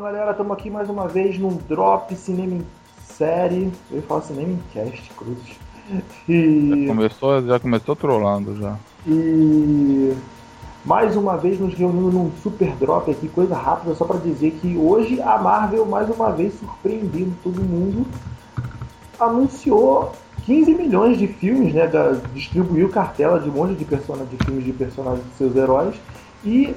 [0.00, 2.66] Então, galera, estamos aqui mais uma vez num Drop Cinema em
[3.04, 3.70] Série.
[3.90, 5.58] Eu ia falar Cinema em Cast, cruzes.
[6.26, 6.86] E...
[6.86, 8.78] Já começou, já começou trolando já.
[9.06, 10.16] E
[10.86, 14.74] mais uma vez nos reunindo num super drop aqui, coisa rápida, só para dizer que
[14.74, 18.06] hoje a Marvel, mais uma vez surpreendendo todo mundo,
[19.18, 20.12] anunciou
[20.46, 21.86] 15 milhões de filmes, né?
[21.86, 25.94] Da, distribuiu cartela de um monte de, persona, de filmes de personagens de seus heróis
[26.42, 26.74] e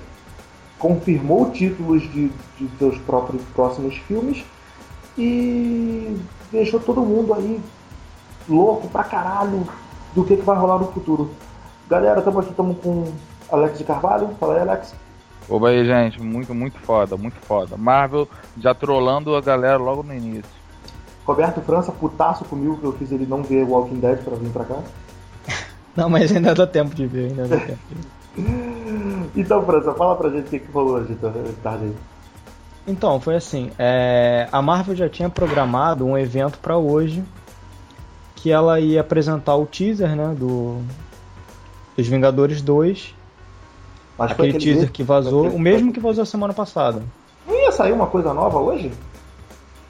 [0.84, 4.44] confirmou títulos de, de seus próprios próximos filmes
[5.18, 6.18] e
[6.52, 7.58] deixou todo mundo aí
[8.50, 9.66] louco pra caralho
[10.14, 11.32] do que, que vai rolar no futuro.
[11.90, 13.05] Galera, estamos aqui, estamos com
[13.50, 14.32] Alex de Carvalho.
[14.38, 14.94] Fala aí, Alex.
[15.50, 16.22] Oba aí, gente.
[16.22, 17.77] Muito, muito foda, muito foda.
[17.77, 18.27] Marvel
[18.58, 20.52] já trollando a galera logo no início.
[21.26, 24.66] Roberto França, putaço comigo que eu fiz ele não ver Walking Dead pra vir pra
[24.66, 24.80] cá.
[25.96, 28.73] não, mas ainda dá tempo de ver, ainda dá tempo de ver.
[29.36, 31.16] então, França, fala pra gente o que, que rolou hoje,
[31.62, 31.96] tarde aí.
[32.86, 37.24] Então, foi assim, é, a Marvel já tinha programado um evento para hoje
[38.35, 40.82] que ela ia apresentar o teaser, né, do
[41.96, 43.16] dos Vingadores 2.
[44.18, 47.02] Mas aquele teaser que vazou, o mesmo que vazou semana passada.
[47.48, 48.91] Não ia sair uma coisa nova hoje?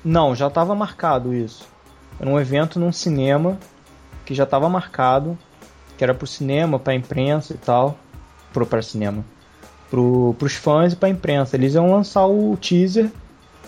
[0.04, 1.67] Não, já estava marcado isso.
[2.20, 3.58] Era um evento num cinema
[4.26, 5.38] que já estava marcado,
[5.98, 7.98] que era pro cinema, pra imprensa e tal
[8.54, 9.26] pro para cinema,
[9.90, 11.58] pro, pros fãs e pra imprensa.
[11.58, 13.10] Eles iam lançar o teaser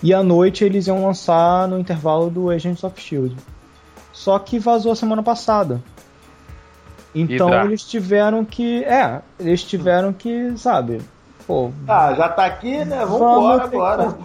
[0.01, 3.35] e à noite eles iam lançar no intervalo do Agents of Shield.
[4.13, 5.81] Só que vazou a semana passada.
[7.13, 8.83] Então eles tiveram que.
[8.83, 11.01] É, eles tiveram que, sabe.
[11.47, 13.05] Pô, ah, já tá aqui, né?
[13.05, 14.17] Vamos embora agora.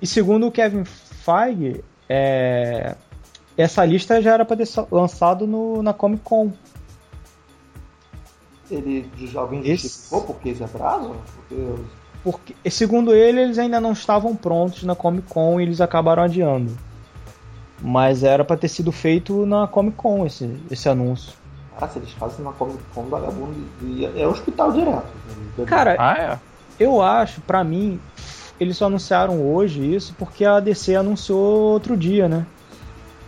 [0.00, 2.94] E segundo o Kevin Feige, é...
[3.56, 6.52] essa lista já era para ter lançado no, na Comic Con
[8.70, 11.14] ele alguém justificou por que esse atraso?
[11.34, 11.74] Porque...
[12.24, 16.76] Porque, segundo ele, eles ainda não estavam prontos na Comic Con e eles acabaram adiando.
[17.80, 21.32] Mas era para ter sido feito na Comic Con esse, esse anúncio.
[21.80, 23.54] Ah, se eles fazem na Comic Con, vagabundo
[24.16, 25.06] é hospital direto.
[25.64, 26.38] Cara, ah, é?
[26.78, 28.00] eu acho, para mim,
[28.58, 32.44] eles só anunciaram hoje isso porque a DC anunciou outro dia, né?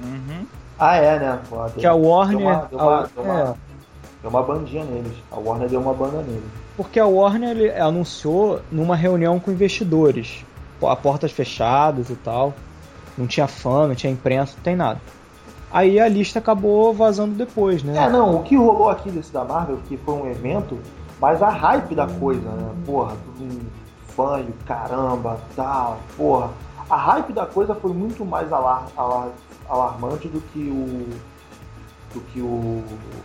[0.03, 0.47] Uhum.
[0.79, 1.39] Ah, é, né?
[1.49, 2.39] Pô, que a Warner.
[2.39, 3.55] Deu uma, deu uma, deu uma, é,
[4.23, 5.13] Deu uma bandinha neles.
[5.31, 6.51] A Warner deu uma banda neles.
[6.77, 10.45] Porque a Warner anunciou numa reunião com investidores.
[10.83, 12.55] A portas fechadas e tal.
[13.17, 15.01] Não tinha fã, não tinha imprensa, não tem nada.
[15.73, 17.97] Aí a lista acabou vazando depois, né?
[17.97, 20.79] É, não, o que rolou aqui desse da Marvel, que foi um evento,
[21.21, 22.75] mas a hype da coisa, né?
[22.85, 23.61] Porra, tudo
[24.09, 26.51] fã caramba, tal, porra.
[26.89, 29.29] A hype da coisa foi muito mais alar, alar,
[29.69, 31.09] alarmante do que o
[32.13, 32.83] do que o.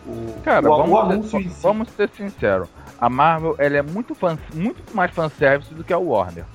[0.07, 2.69] o Cara, o, vamos, o anúncio ser, vamos ser sinceros.
[2.99, 6.45] A Marvel ela é muito, fan, muito mais fanservice do que a Warner.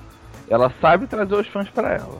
[0.49, 2.19] Ela sabe trazer os fãs para ela.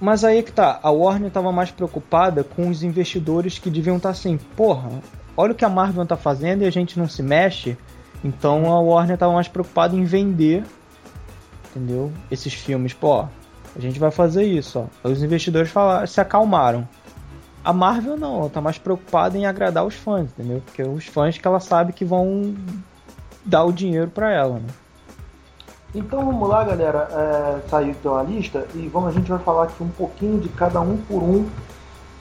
[0.00, 4.10] Mas aí que tá, a Warner tava mais preocupada com os investidores que deviam estar
[4.10, 4.90] tá assim, porra,
[5.36, 7.76] olha o que a Marvel tá fazendo e a gente não se mexe.
[8.24, 10.64] Então a Warner tava mais preocupada em vender,
[11.70, 12.12] entendeu?
[12.30, 15.08] Esses filmes, pô, a gente vai fazer isso, ó.
[15.08, 16.88] Os investidores falaram, se acalmaram.
[17.68, 20.62] A Marvel não, ela tá mais preocupada em agradar os fãs, entendeu?
[20.64, 22.54] Porque os fãs que ela sabe que vão
[23.44, 24.68] dar o dinheiro para ela, né?
[25.94, 27.08] Então vamos lá, galera.
[27.12, 30.48] É, saiu então a lista e vamos, a gente vai falar aqui um pouquinho de
[30.48, 31.46] cada um por um,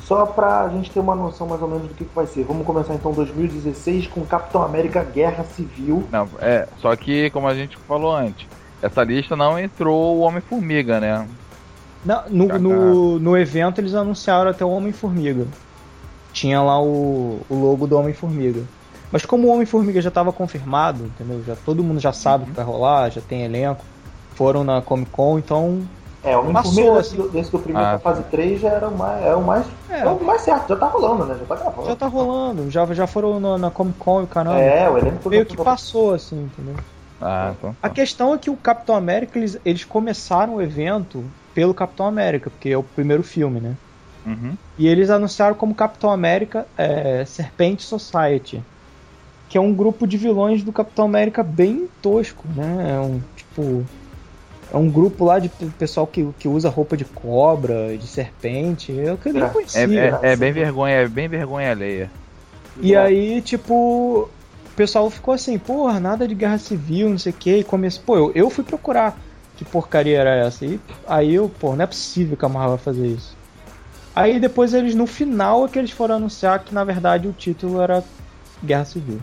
[0.01, 2.43] só pra gente ter uma noção mais ou menos do que, que vai ser.
[2.43, 6.05] Vamos começar então 2016 com Capitão América Guerra Civil.
[6.11, 8.45] Não, é, só que como a gente falou antes,
[8.81, 11.25] essa lista não entrou o Homem-Formiga, né?
[12.05, 15.45] Não, no, no, no, evento eles anunciaram até o Homem-Formiga.
[16.31, 18.61] Tinha lá o, o logo do Homem-Formiga.
[19.11, 21.43] Mas como o Homem-Formiga já estava confirmado, entendeu?
[21.45, 23.83] Já, todo mundo já sabe o que vai rolar, já tem elenco.
[24.35, 25.81] Foram na Comic Con, então.
[26.23, 27.27] É, o Homem-Formiga assim.
[27.29, 27.99] desse do primeiro ah.
[27.99, 30.01] fase 3 já era o mais, é o mais, é.
[30.01, 30.07] é.
[30.07, 31.37] o mais certo, já tá rolando, né?
[31.39, 31.87] Já tá gravando.
[31.87, 34.59] Já tá rolando, já, já foram na, na Comic Con e caramba.
[34.59, 36.75] É, o elenco Meio que passou, assim, entendeu?
[37.21, 37.95] Ah, então, A tá.
[37.95, 41.23] questão é que o Capitão América, eles, eles começaram o evento
[41.57, 43.73] pelo Capitão América, porque é o primeiro filme, né?
[44.23, 44.55] Uhum.
[44.77, 48.61] E eles anunciaram como Capitão América é, Serpente Society,
[49.49, 52.91] que é um grupo de vilões do Capitão América bem tosco, né?
[52.95, 53.83] É um tipo
[54.71, 55.49] é um grupo lá de
[55.79, 58.91] pessoal que, que usa roupa de cobra, de serpente.
[58.91, 59.81] Eu que nem é, conhecia.
[59.81, 62.11] É, é, é, bem vergonha, é bem vergonha alheia.
[62.79, 67.35] E aí, tipo, o pessoal ficou assim, porra, nada de guerra civil, não sei o
[67.35, 67.55] que.
[67.55, 69.17] E começou, pô, eu, eu fui procurar
[69.57, 70.65] que porcaria era essa?
[70.65, 73.35] E aí eu, pô, não é possível que a Marvel vai fazer isso.
[74.15, 77.81] Aí depois eles, no final, é que eles foram anunciar que na verdade o título
[77.81, 78.03] era
[78.63, 79.19] Guerra Civil.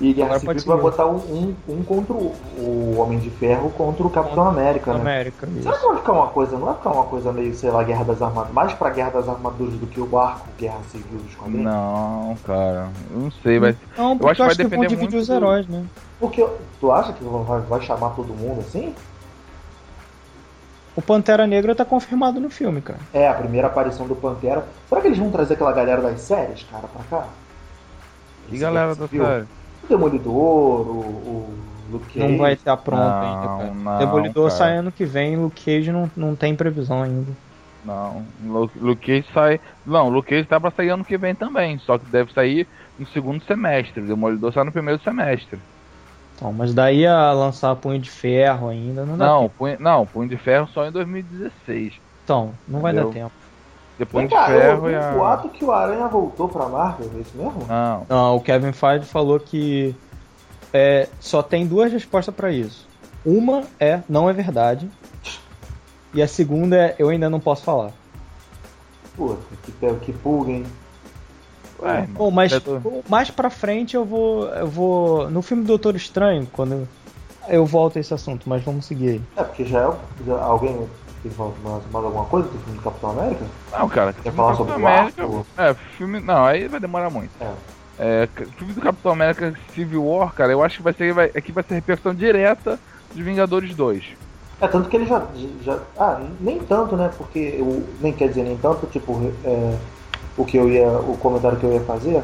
[0.00, 3.70] E Guerra Agora Civil vai botar um, um, um contra o, o Homem de Ferro
[3.70, 5.00] contra o Capitão América, né?
[5.00, 5.62] América, isso.
[5.62, 8.04] Será que vai ficar uma coisa, não vai ficar uma coisa meio, sei lá, Guerra
[8.04, 11.64] das Armaduras, mais pra Guerra das Armaduras do que o barco Guerra Civil dos quadrinhos?
[11.64, 12.88] Não, cara.
[13.10, 13.76] Eu não sei, vai.
[13.98, 15.84] Não, acho eu que acho vai que vão depender dividir muito os heróis, né?
[16.18, 16.48] Porque
[16.80, 18.94] tu acha que vai, vai chamar todo mundo assim?
[20.96, 22.98] O Pantera Negra tá confirmado no filme, cara.
[23.12, 24.64] É, a primeira aparição do Pantera.
[24.88, 27.26] Será que eles vão trazer aquela galera das séries, cara, pra cá?
[28.50, 29.46] E galera da série?
[29.90, 30.32] Demolidor,
[30.88, 31.58] o, o
[31.90, 32.18] Luke Cage.
[32.18, 33.74] Não vai estar pronto Não, ainda, cara.
[33.74, 34.58] não, Demolidor cara.
[34.58, 37.32] sai ano que vem, Luke Cage não, não tem previsão ainda.
[37.84, 38.26] Não.
[38.44, 39.60] Luke, Luke Cage sai.
[39.84, 41.78] Não, Luke Cage tá pra sair ano que vem também.
[41.78, 44.02] Só que deve sair no segundo semestre.
[44.06, 45.58] Demolidor sai no primeiro semestre.
[46.34, 49.54] Então, mas daí a lançar Punho de Ferro ainda não dá Não, tempo.
[49.58, 52.00] punho, não, Punho de Ferro só em 2016.
[52.24, 53.08] Então, não vai Entendeu?
[53.08, 53.32] dar tempo.
[54.00, 55.10] Depois Vem de cá, eu Ferro ouvi e a.
[55.12, 57.66] boato que o Aranha voltou pra Marvel, é isso mesmo?
[57.68, 58.06] Não.
[58.08, 59.94] Não, o Kevin Feige falou que
[60.72, 62.88] é, só tem duas respostas pra isso.
[63.26, 64.90] Uma é não é verdade.
[66.14, 67.90] E a segunda é eu ainda não posso falar.
[69.14, 69.72] Puta, que,
[70.06, 70.66] que pulga, hein?
[71.82, 74.46] Ué, Bom, mas do- mais pra frente eu vou.
[74.48, 75.30] Eu vou.
[75.30, 76.88] No filme Doutor Estranho, quando eu,
[77.48, 79.22] eu volto a esse assunto, mas vamos seguir aí.
[79.36, 79.92] É, porque já é.
[80.26, 80.88] Já, alguém
[81.22, 83.44] tem mais, mais alguma coisa do filme do Capitão América?
[83.72, 85.22] Não, cara, Quer falar sobre Capitão o América.
[85.22, 85.46] arco?
[85.56, 86.20] É, filme.
[86.20, 87.30] Não, aí vai demorar muito.
[87.40, 87.52] É.
[87.98, 91.12] É, filme do Capitão América Civil War, cara, eu acho que vai ser.
[91.12, 92.78] Vai, aqui vai ser repercussão direta
[93.14, 94.04] dos Vingadores 2.
[94.60, 95.22] É, tanto que ele já,
[95.62, 95.78] já.
[95.98, 97.10] Ah, nem tanto, né?
[97.16, 97.56] Porque.
[97.58, 99.76] Eu, nem quer dizer nem tanto, tipo, é,
[100.36, 100.88] o que eu ia.
[100.88, 102.22] O comentário que eu ia fazer.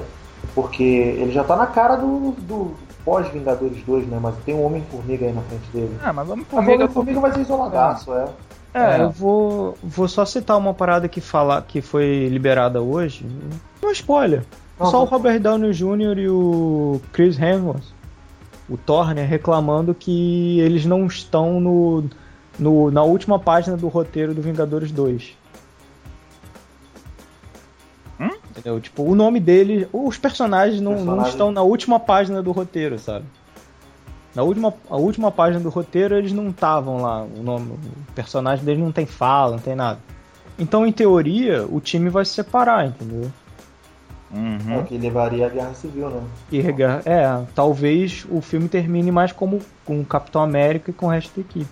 [0.55, 4.19] Porque ele já tá na cara do, do pós-Vingadores 2, né?
[4.21, 5.97] Mas tem um Homem-Formiga aí na frente dele.
[6.03, 6.69] Ah, mas vamos Mas.
[6.69, 8.25] Homem-Formiga vai ser isoladaço, é.
[8.25, 8.29] É,
[8.77, 9.01] É.
[9.01, 13.27] eu vou, vou só citar uma parada que, fala, que foi liberada hoje.
[13.81, 14.45] Não é spoiler.
[14.79, 15.07] Não, só o não.
[15.07, 16.19] Robert Downey Jr.
[16.19, 17.85] e o Chris Hemsworth,
[18.69, 22.05] o Thor, né, reclamando que eles não estão no,
[22.59, 25.35] no, na última página do roteiro do Vingadores 2.
[28.21, 28.31] Hum?
[28.51, 28.79] Entendeu?
[28.79, 31.31] Tipo, o nome deles, os personagens não, não Personagem.
[31.31, 33.25] estão na última página do roteiro, sabe?
[34.37, 37.23] Na última, a última página do roteiro eles não estavam lá.
[37.23, 39.99] O, nome, o personagem deles não tem fala, não tem nada.
[40.59, 43.31] Então, em teoria, o time vai se separar, entendeu?
[44.31, 44.81] É Uhum.
[44.81, 46.21] o que levaria a Guerra Civil, né?
[46.53, 51.07] E rega- é, talvez o filme termine mais como com o Capitão América e com
[51.07, 51.71] o resto da equipe.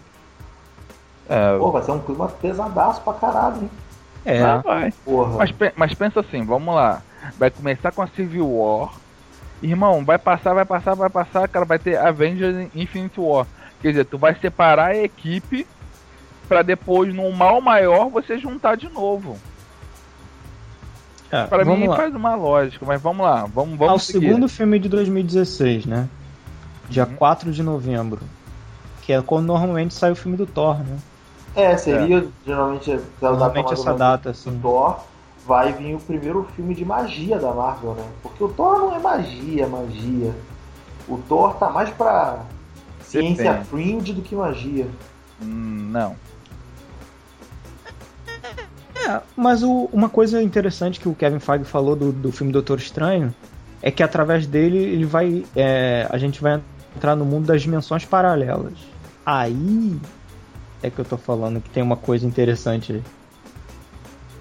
[1.28, 3.70] É, Pô, vai ser um clima pesadaço pra caralho, hein?
[4.25, 4.93] É, vai, vai.
[5.05, 5.37] Porra.
[5.38, 7.02] Mas, mas pensa assim, vamos lá.
[7.38, 8.94] Vai começar com a Civil War.
[9.64, 13.46] Irmão, vai passar, vai passar, vai passar, cara, vai ter Avengers Infinite War.
[13.81, 15.66] Quer dizer, tu vai separar a equipe
[16.46, 19.38] pra depois, num mal maior, você juntar de novo.
[21.31, 21.96] é, Pra vamos mim lá.
[21.96, 24.26] faz uma lógica, mas vamos lá, vamos, vamos Ah, o seguir.
[24.28, 26.08] segundo filme de 2016, né?
[26.88, 27.16] Dia Uhum.
[27.16, 28.20] 4 de novembro.
[29.02, 30.99] Que é quando normalmente sai o filme do Thor, né?
[31.56, 34.58] É, seria geralmente essa data Normalmente mais ou essa data, do assim.
[34.61, 35.00] Thor.
[35.46, 38.05] Vai vir o primeiro filme de magia da Marvel, né?
[38.23, 40.35] Porque o Thor não é magia, magia.
[41.06, 42.38] O Thor tá mais pra
[43.02, 43.67] ciência Depende.
[43.69, 44.87] fringe do que magia.
[45.43, 46.17] Hum, não.
[49.06, 52.79] É, mas o- uma coisa interessante que o Kevin Feige falou do, do filme Doutor
[52.79, 53.35] Estranho
[53.82, 56.62] é que através dele ele vai, é, a gente vai
[56.97, 58.79] entrar no mundo das dimensões paralelas.
[59.26, 60.00] Aí
[60.83, 63.02] é que eu tô falando que tem uma coisa interessante aí.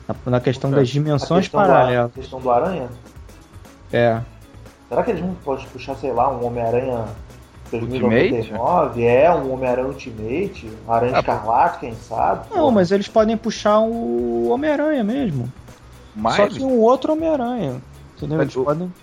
[0.08, 0.82] Na, na questão Ok.
[0.82, 2.12] das dimensões questão, paralelas.
[2.12, 2.90] a questão do Aranha.
[3.92, 4.20] É.
[4.90, 7.06] Será que eles não podem puxar, sei lá, um Homem-Aranha
[7.72, 7.90] Ultimate?
[8.32, 9.04] 2099?
[9.06, 12.46] É, um Homem-Aranha Ultimate, um Aranha Ah, Escarlate, quem sabe?
[12.54, 15.52] Não, mas eles podem puxar o Homem-Aranha mesmo.
[16.16, 17.82] Mas Só que um outro Homem-Aranha.
[18.18, 18.38] Entendeu?
[18.38, 18.94] Mas Eles o- podem...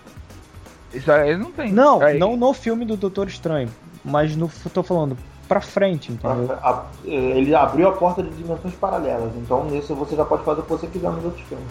[0.94, 1.72] isso aí não tem.
[1.72, 3.68] Não, Aí- não no filme do Doutor Estranho.
[4.04, 4.48] Mas no.
[4.72, 5.16] Tô falando
[5.50, 6.56] pra frente, entendeu?
[6.62, 10.60] A- a- ele abriu a porta de dimensões paralelas, então nisso você já pode fazer
[10.60, 11.66] o que você quiser nos outros filmes.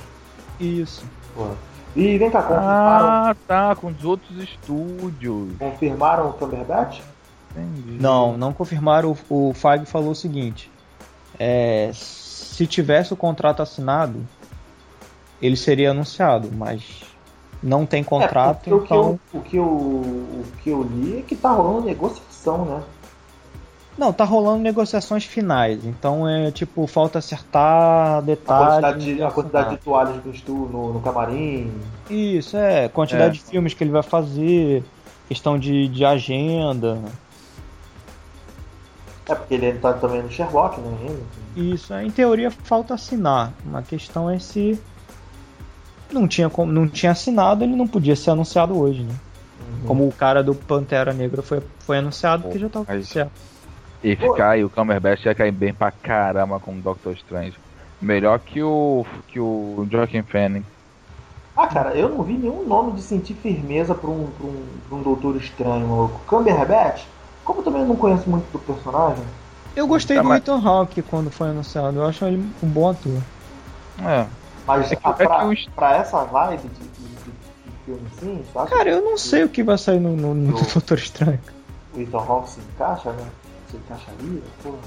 [0.60, 1.06] Isso.
[1.34, 1.54] Porra.
[1.96, 5.54] E vem cá, confirmaram, Ah, tá, com os outros estúdios.
[5.58, 7.00] confirmaram o Cumberbatch?
[7.52, 7.98] Entendi.
[8.02, 9.16] Não, não confirmaram.
[9.30, 10.70] O, o falou o seguinte:
[11.40, 14.20] é, se tivesse o contrato assinado,
[15.42, 16.84] ele seria anunciado, mas
[17.64, 18.78] não tem contrato, é, então.
[18.78, 22.66] o, que eu, o, que eu, o que eu li é que tá rolando negociação,
[22.66, 22.84] né?
[24.00, 28.70] Não, tá rolando negociações finais, então é tipo, falta acertar A detalhes.
[28.80, 31.70] quantidade, de, a quantidade de toalhas no, estu, no, no camarim.
[32.10, 33.44] Isso, é, quantidade É.
[33.44, 34.86] de filmes que ele vai fazer,
[35.28, 36.98] questão de, de agenda.
[39.28, 41.18] É porque ele tá também no Sherlock, né?
[41.58, 43.52] Isso, é, em teoria falta assinar.
[43.74, 44.80] A questão é se
[46.10, 49.14] não tinha como, não tinha assinado, ele não podia ser anunciado hoje, né?
[49.86, 53.32] Como o cara do Pantera Negra foi, foi anunciado que já tava Mas- certo.
[54.04, 57.58] E ficar e o Cumberbatch ia cair bem pra caramba com o Doctor Strange.
[58.02, 60.66] Melhor que o que o Joaquin Phoenix.
[61.56, 64.98] Ah, cara, eu não vi nenhum nome de sentir firmeza pra um, pra um, pra
[64.98, 66.22] um Doutor Estranho, maluco.
[66.26, 67.04] Cumberbatch,
[67.44, 69.24] como eu também não conheço muito do personagem,
[69.76, 71.98] Eu gostei Tá, do mas- Ethan Hawke quando foi anunciado.
[72.00, 73.22] Eu acho ele um bom ator.
[74.06, 74.26] É.
[74.66, 77.72] mas É que- ah, é que pra, os- pra essa vibe de, de, de- de
[77.86, 81.40] filme assim, Cara, eu não sei o que vai sair no, no, no Doutor Estranho.
[81.94, 83.26] o Ethan Hawke se encaixa, né?
[83.70, 84.78] Se encaixaria, porra.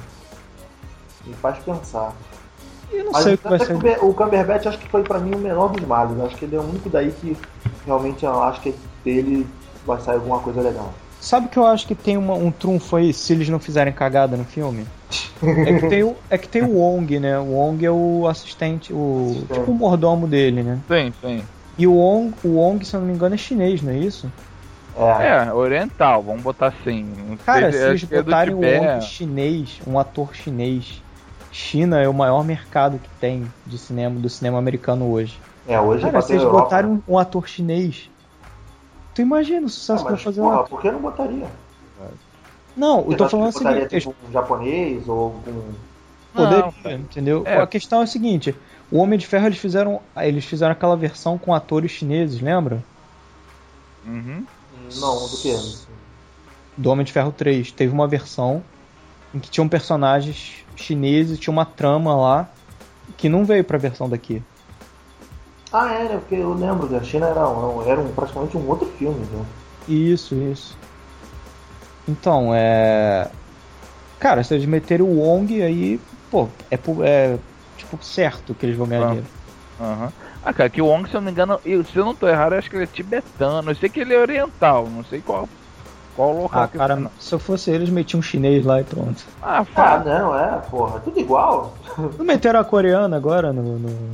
[1.27, 2.13] Me faz pensar.
[2.91, 3.79] Eu não Mas sei o que vai sair.
[3.79, 6.19] que o Cumberbatch acho que foi pra mim o menor dos males.
[6.21, 7.37] Acho que ele é o único daí que
[7.87, 8.75] realmente eu acho que
[9.05, 9.47] dele
[9.87, 10.93] vai sair alguma coisa legal.
[11.21, 14.37] Sabe que eu acho que tem uma- um trunfo aí se eles não fizerem cagada
[14.37, 14.85] no filme?
[15.41, 17.39] É que tem o, é que tem o Wong, né?
[17.39, 19.59] O Wong é o assistente, o Assistente.
[19.61, 20.81] tipo o mordomo dele, né?
[20.89, 21.45] Sim, sim.
[21.79, 24.31] E o Wong, o Wong, se eu não me engano, é chinês, não é isso?
[24.97, 27.39] É, É, oriental, vamos botar assim.
[27.45, 28.87] Cara, se eles é botarem o Tibete.
[28.87, 31.03] Wong chinês, um ator chinês,
[31.51, 35.39] China é o maior mercado que tem de cinema, do cinema americano hoje.
[35.69, 38.11] é hoje Cara, se eles a Europa, botarem um, um ator chinês,
[39.15, 40.63] tu imagina o Ah, sucesso que vai fazer porra, lá.
[40.65, 41.47] por que não botaria?
[42.77, 45.63] Não, eu tô falando o seguinte, tipo, um japonês ou algum...
[46.35, 47.43] Poderia, Não, entendeu?
[47.45, 47.59] É.
[47.61, 48.55] A questão é a seguinte:
[48.91, 52.83] o Homem de Ferro eles fizeram, eles fizeram aquela versão com atores chineses, lembra?
[54.07, 54.47] Uhum.
[54.97, 55.57] Não, do que?
[56.77, 57.73] Do Homem de Ferro 3.
[57.73, 58.63] Teve uma versão
[59.35, 62.49] em que tinham personagens chineses, tinha uma trama lá
[63.17, 64.43] que não veio pra versão daqui.
[65.73, 68.87] Ah, era, porque eu lembro que a China era, um, era um, praticamente um outro
[68.99, 69.45] filme, né?
[69.89, 70.77] Isso, isso.
[72.07, 73.31] Então, é.
[74.21, 75.99] Cara, se eles meterem o Wong aí,
[76.31, 77.39] pô, é, é
[77.77, 79.09] tipo certo que eles vão ganhar Ah.
[79.09, 79.27] dinheiro.
[79.81, 80.13] Aham.
[80.45, 82.27] Ah, cara, que o Wong, se eu não me engano, eu, se eu não tô
[82.29, 83.71] errado, eu acho que ele é tibetano.
[83.71, 85.49] Eu sei que ele é oriental, não sei qual,
[86.17, 87.11] qual local Ah, que cara, tá, não.
[87.19, 89.23] se eu fosse eles, metiam um chinês lá e pronto.
[89.41, 90.05] Ah, Ah, fala.
[90.05, 91.73] não, é, porra, tudo igual.
[92.19, 94.11] Não meteram a coreana agora no, no,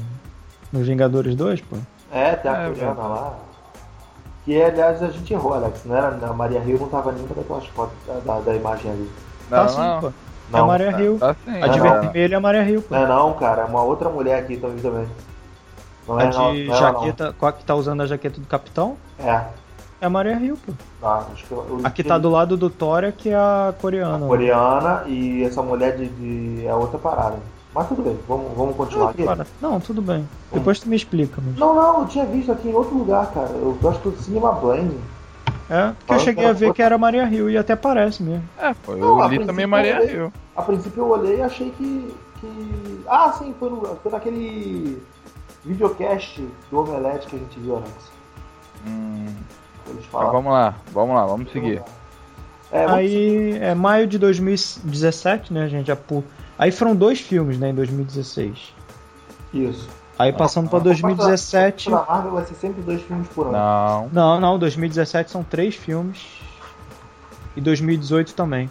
[0.72, 1.76] no Vingadores 2, pô?
[2.12, 3.08] É, tem a É, coreana velho.
[3.08, 3.34] lá.
[4.44, 5.82] Que, aliás, a gente errou, Alex.
[5.86, 9.10] Não era, a Maria Rio não tava nenhuma daquelas fotos da, da, da imagem ali.
[9.50, 10.00] Não, tá sim, não.
[10.00, 10.06] pô.
[10.08, 10.12] É
[10.50, 11.18] Não, a Maria Hill.
[11.18, 11.62] Tá sim.
[11.62, 12.00] A de não.
[12.00, 12.94] vermelho é a Maria Hill, pô.
[12.94, 13.62] Não é não, cara.
[13.62, 15.06] É uma outra mulher aqui também.
[16.08, 18.46] Não a é de não, não é jaqueta, qual que tá usando a jaqueta do
[18.46, 18.96] Capitão?
[19.18, 19.28] não.
[19.28, 19.48] É.
[20.00, 20.72] É a Maria Hill, pô.
[21.00, 23.70] Tá, acho que eu- A que tá do lado do Thor é que é a
[23.70, 24.24] a coreana.
[24.28, 27.34] coreana e essa mulher de, de é outra parada.
[27.74, 29.24] Mas tudo bem, vamos, vamos continuar Não, aqui.
[29.24, 29.44] para.
[29.60, 30.28] Não, tudo bem.
[30.52, 31.42] Depois tu me explica.
[31.44, 31.56] Mas...
[31.56, 33.48] Não, não, eu tinha visto aqui em outro lugar, cara.
[33.50, 34.96] Eu gosto do Cinema Blend.
[35.68, 38.44] É, porque eu cheguei a ver que era a Maria Hill e até parece mesmo.
[38.56, 40.32] É, pô, eu Não, a li também Maria Hill.
[40.56, 42.14] A princípio eu olhei e achei que.
[42.40, 43.00] que...
[43.08, 45.02] Ah, sim, foi, no, foi naquele
[45.64, 48.10] videocast do Omelete que a gente viu, Alex.
[48.86, 49.26] Hum,
[50.10, 50.32] falaram.
[50.32, 51.82] vamos lá, vamos lá, vamos seguir.
[52.70, 55.90] É, vamos Aí é maio de 2017, né, gente?
[56.58, 58.74] Aí foram dois filmes, né, em 2016.
[59.52, 59.88] Isso.
[60.18, 61.90] Aí passando pra 2017.
[61.90, 63.52] Na Marvel vai ser sempre dois filmes por ano.
[63.52, 64.08] Não.
[64.12, 66.26] Não, não, 2017 são três filmes.
[67.56, 68.68] E 2018 também.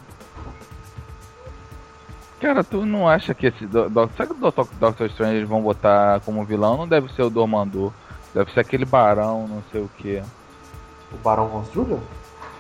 [2.40, 3.66] Cara, tu não acha que esse.
[3.66, 6.78] Do, do, sabe que o Doctor, Doctor Strange eles vão botar como vilão?
[6.78, 7.92] Não deve ser o Dormammu.
[8.34, 10.22] Deve ser aquele barão, não sei o que.
[11.12, 11.98] O Barão Von Struger?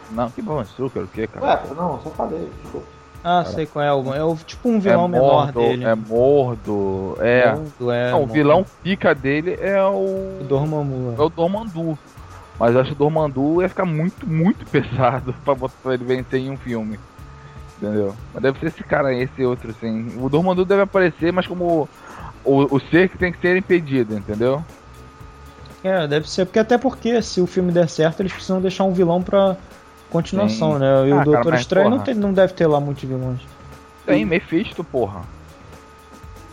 [0.09, 1.45] Não, que bom, Strucker, o que, cara?
[1.45, 2.49] Ué, não, só falei.
[2.63, 2.87] Desculpa.
[3.23, 3.93] Ah, sei qual é.
[3.93, 5.83] o- É o, tipo um vilão é menor mordo, dele.
[5.83, 7.51] É mordo, é.
[7.53, 8.33] Mordo, é, não, o mordo.
[8.33, 10.45] vilão pica dele é O o.
[10.47, 11.15] Dormammu.
[11.17, 11.99] É o Dormandu.
[12.59, 16.05] Mas eu acho que o Dormandu ia ficar muito, muito pesado pra, botar, pra ele
[16.05, 16.97] vencer em um filme.
[17.77, 18.15] Entendeu?
[18.33, 20.13] Mas deve ser esse cara aí, esse outro, assim.
[20.19, 21.87] O Dormandu deve aparecer, mas como
[22.43, 24.63] o, o ser que tem que ser impedido, entendeu?
[25.83, 26.45] É, deve ser.
[26.45, 29.55] Porque até porque se o filme der certo, eles precisam deixar um vilão pra
[30.09, 30.79] continuação, Sim.
[30.79, 31.07] né?
[31.07, 33.41] E Ah, o Doutor Estranho não, tem- não deve ter lá muitos vilões.
[34.05, 35.21] Tem Mephisto, porra.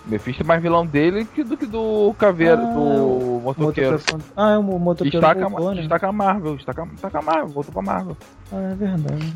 [0.04, 3.92] Mephisto é mais vilão dele que do que do Caveiro, Ah, do motoqueiro.
[3.92, 5.80] Motoqueiro- Ah, é o motoqueiro Destaca, voltou, né?
[5.80, 8.16] destaca a Marvel, destaca, destaca a Marvel, voltou pra Marvel.
[8.52, 9.32] Ah, é verdade.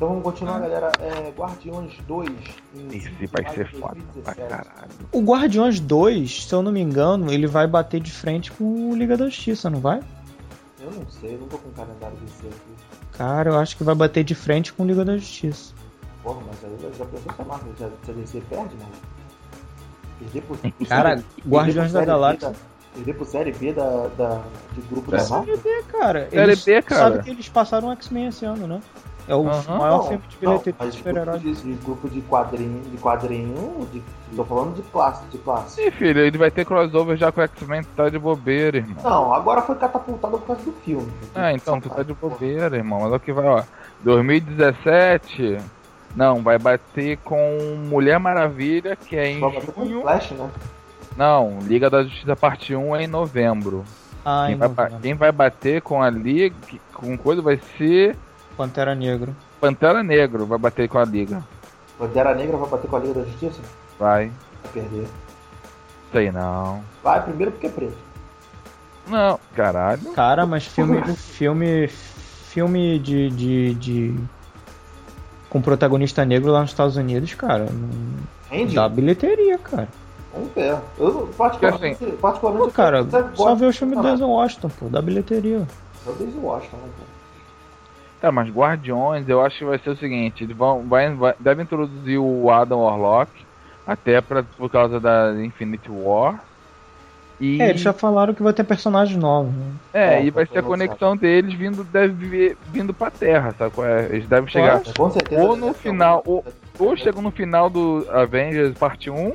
[0.00, 0.90] Então vamos continuar, galera.
[0.98, 2.30] É, Guardiões 2.
[2.74, 4.48] em Esse 5 de vai ser foda pra 2017.
[4.48, 4.90] caralho.
[5.12, 8.96] O Guardiões 2, se eu não me engano, ele vai bater de frente com o
[8.96, 10.00] Liga da Justiça, não vai?
[10.80, 12.74] Eu não sei, eu não tô com o calendário desse aqui.
[13.12, 15.74] Cara, eu acho que vai bater de frente com o Liga da Justiça.
[16.22, 18.90] Porra, mas aí já pensou se a Marvel já, se a DC perde, mano?
[20.18, 20.56] Perder pro,
[20.88, 22.52] Cara, série- perder Guardiões da série B Galáxia.
[22.94, 24.42] Perder pro série B da, da,
[24.72, 25.18] de grupo É.
[25.18, 25.60] da Marvel?
[25.62, 26.30] É, cara.
[26.30, 27.00] Série B, cara.
[27.10, 28.80] Sabe que eles passaram o X-Men esse ano, né?
[29.30, 29.78] É o Aham.
[29.78, 31.38] maior Não, filme de não, bilheteria de mas super-herói.
[31.38, 34.02] grupo de, de grupo de quadrinho, de quadrinho, de,
[34.34, 35.76] tô falando de classe, de classe.
[35.82, 38.96] Sim, filho, ele vai ter crossover já com o X-Men, tu tá de bobeira, irmão.
[39.04, 41.08] Não, agora foi catapultado por causa do filme.
[41.32, 43.02] Ah, então tu tá de bobeira, irmão.
[43.02, 43.62] Olha o que vai, ó.
[44.02, 45.58] 2017.
[46.16, 50.00] Não, vai bater com Mulher Maravilha, que é em Vai bater com junho.
[50.02, 50.50] Flash, né?
[51.16, 53.84] Não, Liga da Justiça Parte 1 é em novembro.
[54.24, 54.98] Ah, Quem em vai, novembro.
[55.00, 56.56] quem vai bater com a Liga,
[56.92, 58.16] com coisa, vai ser
[58.60, 59.34] Pantera Negro.
[59.58, 61.42] Pantera Negro, vai bater com a Liga.
[61.98, 63.58] Pantera Negra vai bater com a Liga da Justiça?
[63.98, 64.30] Vai.
[64.62, 65.06] Vai perder.
[66.12, 66.82] Sei não.
[67.02, 67.96] Vai primeiro porque é preto.
[69.08, 70.12] Não, caralho.
[70.12, 71.02] Cara, mas filme.
[71.16, 71.88] filme.
[71.88, 73.30] Filme de.
[73.30, 74.20] de, de-
[75.48, 77.66] com protagonista negro lá nos Estados Unidos, cara.
[78.50, 78.74] Rende?
[78.74, 79.88] Dá bilheteria, cara.
[80.34, 80.76] Vamos ver.
[80.98, 84.02] Eu, particularmente, particularmente Pô, cara, só ver o filme do.
[84.02, 84.88] Denzel Washington, pô.
[84.90, 85.66] Dá bilheteria.
[86.06, 87.19] É o Denzel Washington, né, cara?
[88.20, 91.62] Tá, mas Guardiões, eu acho que vai ser o seguinte, eles vão, vai, vai, deve
[91.62, 93.30] introduzir o Adam Warlock,
[93.86, 96.38] até pra, por causa da Infinity War.
[97.40, 99.72] E, É, eles já falaram que vai ter personagens novos, né?
[99.94, 103.74] é, É, e vai ser a conexão deles vindo, deve vir- vindo pra Terra, sabe
[103.74, 104.04] qual é?
[104.10, 104.82] Eles devem chegar.
[104.94, 105.42] Com certeza.
[105.42, 106.42] Ou no final, alguma-
[106.78, 109.32] ou chegam no final do Avengers parte 1,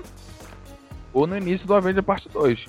[1.12, 2.64] ou no início do Avengers parte 2.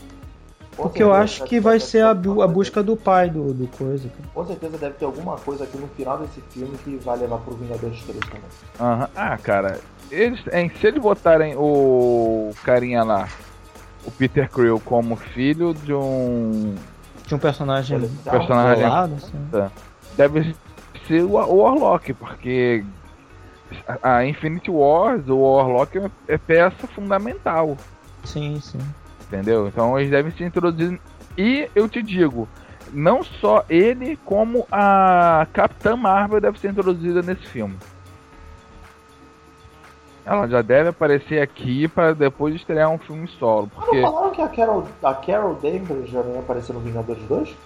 [0.76, 3.66] Com Porque eu acho que vai ser a, bu- a busca do pai do, do
[3.68, 4.28] coisa, cara.
[4.34, 7.54] Com certeza deve ter alguma coisa aqui no final desse filme que vai levar pro
[7.54, 8.42] Vingadores 3 também.
[8.78, 9.08] Aham.
[9.16, 9.80] Ah, cara,
[10.10, 13.26] eles, hein, se eles botarem o carinha lá,
[14.04, 16.74] o Peter Krill como filho de um
[17.26, 19.38] De um personagem Então, personagem isolado, assim.
[20.14, 20.54] deve
[21.08, 22.84] ser o, o Warlock, porque
[24.02, 27.76] a a Infinity Wars, o Warlock é- é peça fundamental,
[28.24, 28.78] Sim, sim.
[29.26, 29.68] Entendeu?
[29.68, 31.00] Então eles devem se introduzir.
[31.36, 32.48] E eu te digo,
[32.92, 37.76] não só ele, como a Capitã Marvel deve ser introduzida nesse filme.
[40.24, 44.42] Ela já deve aparecer aqui para depois estrear um filme solo, porque não falaram que
[44.42, 47.56] a Carol, a Carol Danvers já ia aparecer no Vingadores 2?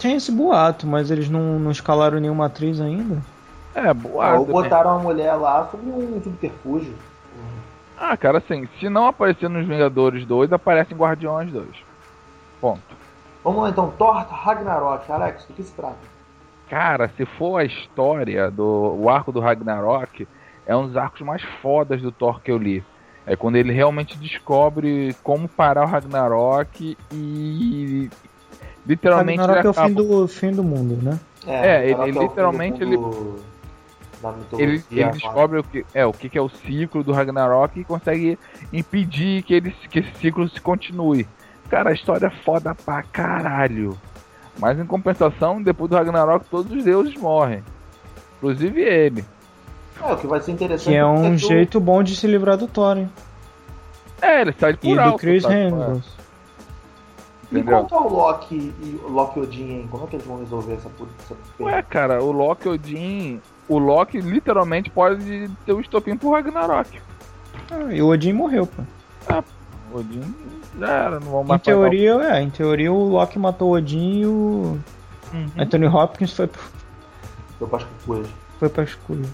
[0.00, 3.22] Tem esse boato, mas eles não, não escalaram nenhuma atriz ainda.
[3.74, 4.38] é Ah, boa.
[4.38, 6.94] ou botaram a mulher lá sobre um subterfúgio.
[8.00, 11.66] Ah, cara, assim, se não aparecer nos Vingadores 2, aparece em Guardiões 2.
[12.60, 12.80] Ponto.
[13.42, 15.10] Vamos lá então, Thor Ragnarok.
[15.10, 15.96] Alex, do que se trata?
[16.68, 20.28] Cara, se for a história do o arco do Ragnarok,
[20.66, 22.84] é um dos arcos mais fodas do Thor que eu li.
[23.26, 28.10] É quando ele realmente descobre como parar o Ragnarok e
[28.86, 31.18] literalmente Ragnarok ele é o fim do, fim do mundo, né?
[31.46, 33.36] É, ele- Ragnarok ele é literalmente, mundo
[34.22, 37.12] da mitologia ele, ele descobre o que é o que, que é o ciclo do
[37.12, 38.38] Ragnarok e consegue
[38.72, 41.26] impedir que, ele, que esse ciclo se continue.
[41.70, 43.96] Cara, a história é foda pra caralho.
[44.58, 47.62] Mas em compensação, depois do Ragnarok, todos os deuses morrem.
[48.38, 49.24] Inclusive ele.
[50.02, 52.26] É, o que vai ser interessante Que é um porque tu- jeito bom de se
[52.26, 53.10] livrar do Thor, hein?
[54.22, 55.12] É, ele sai por E alto.
[55.12, 55.54] do Chris sabe?
[55.54, 56.18] Hemsworth.
[57.50, 59.88] E quanto ao Loki e o Loki Odin, hein?
[59.90, 63.40] Como é que eles vão resolver essa, essa Ué, cara, o Loki Odin.
[63.68, 66.98] O Loki literalmente pode ter o estopim pro Ragnarok.
[67.70, 68.82] Ah, e o Odin morreu, pô.
[69.92, 70.34] O Odin
[70.78, 73.74] já era, não vão Em pagar o- teoria, é, em teoria o Loki matou o
[73.76, 74.78] Odin e o
[75.32, 75.46] Uhum.
[75.58, 76.62] Anthony Hopkins foi, pro-
[77.58, 78.28] Deu pras cucuias.
[78.58, 79.28] foi pras coisas.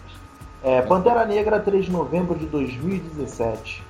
[0.62, 3.82] É, Pantera Negra, 3 de novembro de 2017.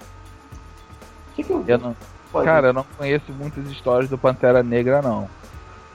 [1.31, 1.65] O que, que eu.
[1.67, 1.97] Eu não-
[2.33, 5.29] Pode- Cara, eu não conheço muitas histórias do Pantera Negra, não.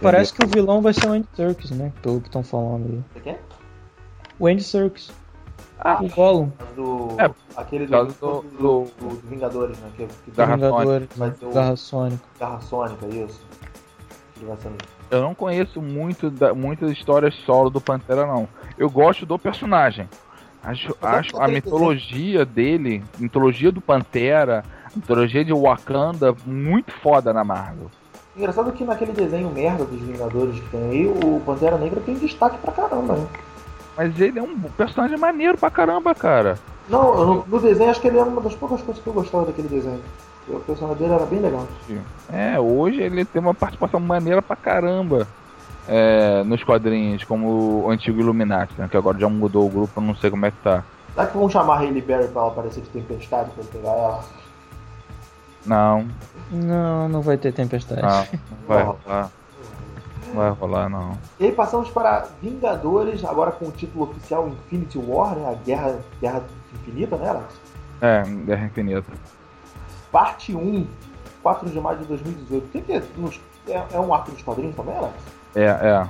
[0.02, 1.92] Parece que o vilão vai ser o Andy Serkis, né?
[2.02, 3.04] Pelo que estão falando aí.
[3.14, 3.44] Você quer?
[4.40, 5.12] O Andy Serkis.
[5.80, 6.50] Ah, o Gollum.
[6.76, 9.90] Do, É, aquele do, do, do- do, do Vingadores, né?
[9.96, 11.10] Que, que Garra Vingadores,
[11.42, 12.22] o- Garra Sônica.
[12.40, 13.42] Garra Sônica, isso.
[14.42, 14.72] Vai ser.
[15.12, 18.48] Eu não conheço muito da, muitas histórias solo do Pantera, não.
[18.78, 20.08] Eu gosto do personagem.
[20.64, 27.32] Acho, é acho a mitologia dele, mitologia do Pantera, a mitologia de Wakanda, muito foda
[27.34, 27.90] na Marvel.
[28.36, 32.58] Engraçado que naquele desenho merda dos Vingadores que tem aí, o Pantera Negra tem destaque
[32.58, 33.28] pra caramba, né?
[34.00, 36.58] Mas ele é um personagem maneiro pra caramba, cara.
[36.88, 39.48] Não, no, no desenho acho que ele era uma das poucas coisas que eu gostava
[39.48, 40.00] daquele desenho.
[40.48, 41.68] O personagem dele era bem legal.
[42.32, 45.28] É, hoje ele tem uma participação maneira pra caramba
[45.86, 50.02] é, nos quadrinhos, como o antigo Illuminati, né, que agora já mudou o grupo, eu
[50.02, 50.82] não sei como é que tá.
[51.14, 53.90] Será que vão chamar a Hailey Berry pra ela aparecer de tempestade pra eu pegar
[53.92, 54.24] ela?
[55.66, 56.08] Não,
[56.50, 58.02] Não, não vai ter tempestade.
[58.02, 58.10] não,
[58.62, 59.30] não vai rolar.
[60.30, 61.18] Não vai rolar, não.
[61.40, 65.50] E aí passamos para Vingadores, agora com o título oficial Infinity War, né?
[65.50, 67.62] A Guerra, Guerra Infinita, né, Alex?
[68.02, 69.12] É, Guerra Infinita.
[70.12, 70.88] Parte 1,
[71.44, 72.66] 4 de maio de 2018.
[72.66, 73.88] O que, é, é?
[73.94, 75.14] é um arco dos quadrinhos também, Alex?
[75.56, 76.10] É, é.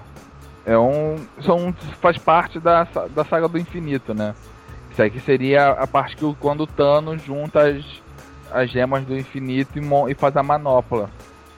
[0.65, 1.15] É um.
[1.41, 4.35] São, faz parte da, da saga do infinito, né?
[4.91, 7.85] Isso aqui seria a parte que quando o Thanos junta as,
[8.51, 11.09] as gemas do infinito e, e faz a manopla.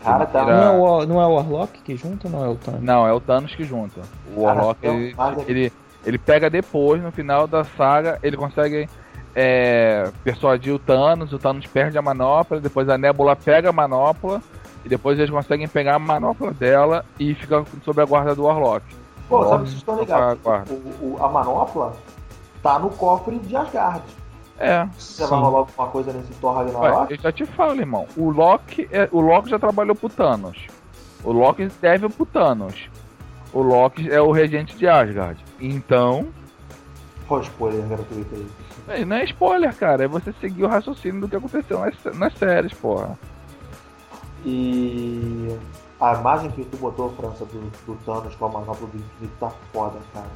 [0.03, 0.45] Cara, tá.
[0.45, 2.81] Não, é o, não é o Warlock que junta ou não é o Thanos?
[2.81, 4.01] Não, é o Thanos que junta.
[4.35, 5.15] O Warlock, ele,
[5.47, 5.73] ele,
[6.05, 8.89] ele, pega depois, no final da saga, ele consegue
[9.35, 14.41] é, persuadir o Thanos, o Thanos perde a manopla, depois a Nebula pega a manopla,
[14.83, 18.83] e depois eles conseguem pegar a manopla dela e fica sob a guarda do Warlock.
[19.29, 20.41] Pô, sabe que vocês estão ligados?
[20.69, 20.73] O,
[21.05, 21.93] o, a manopla
[22.63, 24.03] tá no cofre de Asgard.
[24.61, 24.85] É.
[24.95, 27.11] Você vai rolar alguma coisa nesse Thor Ragnarok?
[27.11, 28.07] Eu já te falo, irmão.
[28.15, 30.67] O Loki, é, o Loki já trabalhou pro Thanos.
[31.23, 32.87] O Loki deve pro Thanos.
[33.51, 35.43] O Loki é o regente de Asgard.
[35.59, 36.27] Então.
[37.27, 38.35] Qual spoiler gratuito
[38.87, 39.05] aí?
[39.05, 40.03] Não é spoiler, cara.
[40.03, 43.17] É você seguir o raciocínio do que aconteceu nas, nas séries, porra.
[44.45, 45.57] E
[45.99, 49.51] a imagem que tu botou, França, do, do Thanos com a manopla do infinito tá
[49.73, 50.29] foda, cara.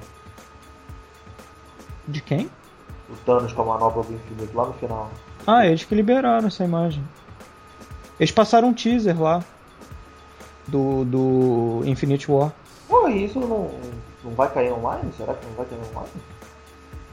[2.08, 2.50] De quem?
[3.10, 5.12] O Thanos com a manopla do infinito lá no final.
[5.46, 7.04] Ah, eles que liberaram essa imagem.
[8.20, 9.44] Eles passaram um teaser lá.
[10.68, 12.52] Do, do Infinite War.
[12.88, 13.70] Pô, e isso não,
[14.24, 15.12] não vai cair online?
[15.16, 16.10] Será que não vai cair online?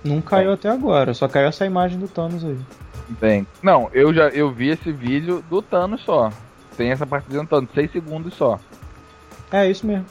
[0.04, 0.54] Não caiu é.
[0.54, 2.58] até agora, só caiu essa imagem do Thanos aí.
[3.20, 6.30] Bem, não, eu já eu vi esse vídeo do Thanos só.
[6.76, 8.58] Tem essa parte do Thanos, 6 segundos só.
[9.50, 10.06] É isso mesmo.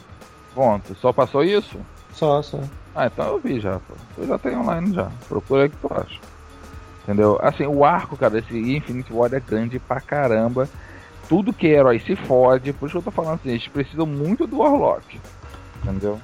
[0.53, 0.95] Ponto.
[0.95, 1.79] Só passou isso?
[2.13, 2.59] Só, só.
[2.95, 3.93] Ah, então eu vi já, pô.
[4.17, 5.09] Eu já tenho online já.
[5.27, 6.19] Procura aí que tu acha.
[7.03, 7.39] Entendeu?
[7.41, 10.69] Assim, o arco, cara, desse Infinite War é grande pra caramba.
[11.27, 12.73] Tudo que é herói se fode.
[12.73, 15.19] Por isso que eu tô falando assim, a gente precisa muito do Warlock.
[15.81, 16.19] Entendeu?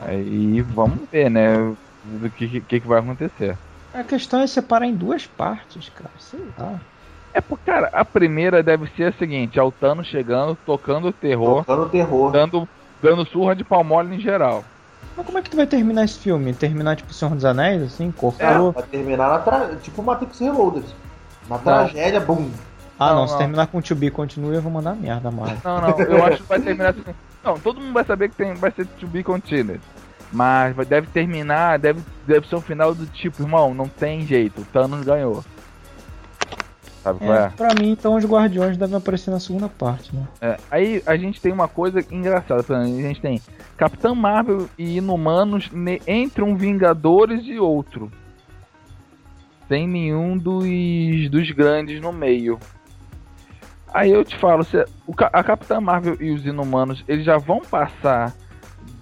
[0.00, 1.56] Aí vamos ver, né?
[2.04, 3.56] Do que, que, que vai acontecer.
[3.92, 6.10] A questão é separar em duas partes, cara.
[6.18, 6.80] Sei lá.
[7.32, 11.64] É porque, cara, a primeira deve ser a seguinte: Altano é chegando, tocando terror.
[11.64, 12.30] Tocando terror.
[12.30, 12.68] Dando
[13.02, 14.64] dando surra de pau mole em geral.
[15.16, 16.52] Mas como é que tu vai terminar esse filme?
[16.52, 18.70] Terminar tipo Senhor dos Anéis, assim, cortado?
[18.70, 19.76] É, vai terminar na tra...
[19.76, 20.86] tipo Matrix Reloaded.
[21.48, 22.50] Na tragédia, bum.
[22.98, 25.56] Ah não, não, se terminar com o To Be Continue eu vou mandar merda, mano.
[25.64, 27.02] Não, não, eu acho que vai terminar assim.
[27.42, 29.80] Não, todo mundo vai saber que tem, vai ser To Be Continued.
[30.32, 34.64] Mas deve terminar, deve, deve ser um final do tipo, irmão, não tem jeito, o
[34.64, 35.44] Thanos ganhou.
[37.04, 37.50] Sabe qual é?
[37.50, 40.26] Pra mim, então, os Guardiões devem aparecer na segunda parte, né?
[40.40, 42.64] É, aí a gente tem uma coisa engraçada.
[42.78, 43.42] A gente tem
[43.76, 45.70] Capitão Marvel e Inumanos
[46.06, 48.10] entre um Vingadores e outro.
[49.68, 50.64] Sem nenhum dos,
[51.30, 52.58] dos grandes no meio.
[53.92, 54.82] Aí eu te falo, se
[55.30, 58.32] a Capitã Marvel e os Inumanos, eles já vão passar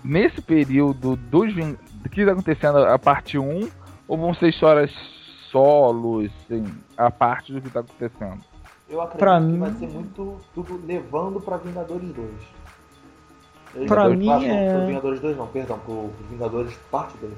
[0.02, 3.68] nesse período dos do que está acontecendo a parte 1
[4.08, 4.90] ou vão ser histórias
[5.52, 6.64] solos, assim,
[6.96, 8.40] a parte do que tá acontecendo.
[8.88, 9.58] Eu acredito pra que mim...
[9.58, 12.30] vai ser muito tudo levando pra Vingadores 2.
[13.74, 14.74] Eles pra mim é...
[14.74, 17.32] Pro Vingadores 2 não, perdão, pro Vingadores parte 2.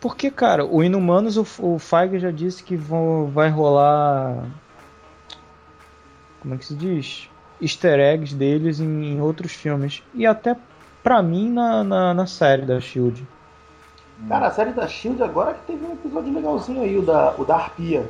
[0.00, 4.44] Porque, cara, o Inumanos, o, o Feige já disse que vão, vai rolar.
[6.40, 7.30] Como é que se diz?
[7.60, 10.02] Easter eggs deles em, em outros filmes.
[10.12, 10.56] E até
[11.04, 13.24] pra mim na, na, na série da Shield.
[14.28, 17.44] Cara, a série da Shield agora que teve um episódio legalzinho aí, o da, o
[17.44, 18.08] da Arpia.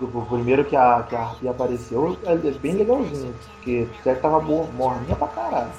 [0.00, 4.40] O, primeiro que a, que a Arpia apareceu é bem legalzinho, porque a série tava
[4.40, 5.70] morninha pra caralho.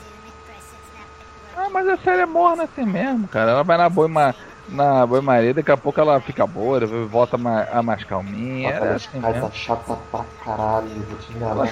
[1.56, 3.52] Ah, mas a série é morna assim mesmo, cara.
[3.52, 4.36] Ela vai na boi, ma,
[4.68, 8.74] na boi maria, daqui a pouco ela fica boa, volta mais, a mais calminha.
[8.74, 11.68] Nossa, é assim tá chata pra caralho, vou te enganar.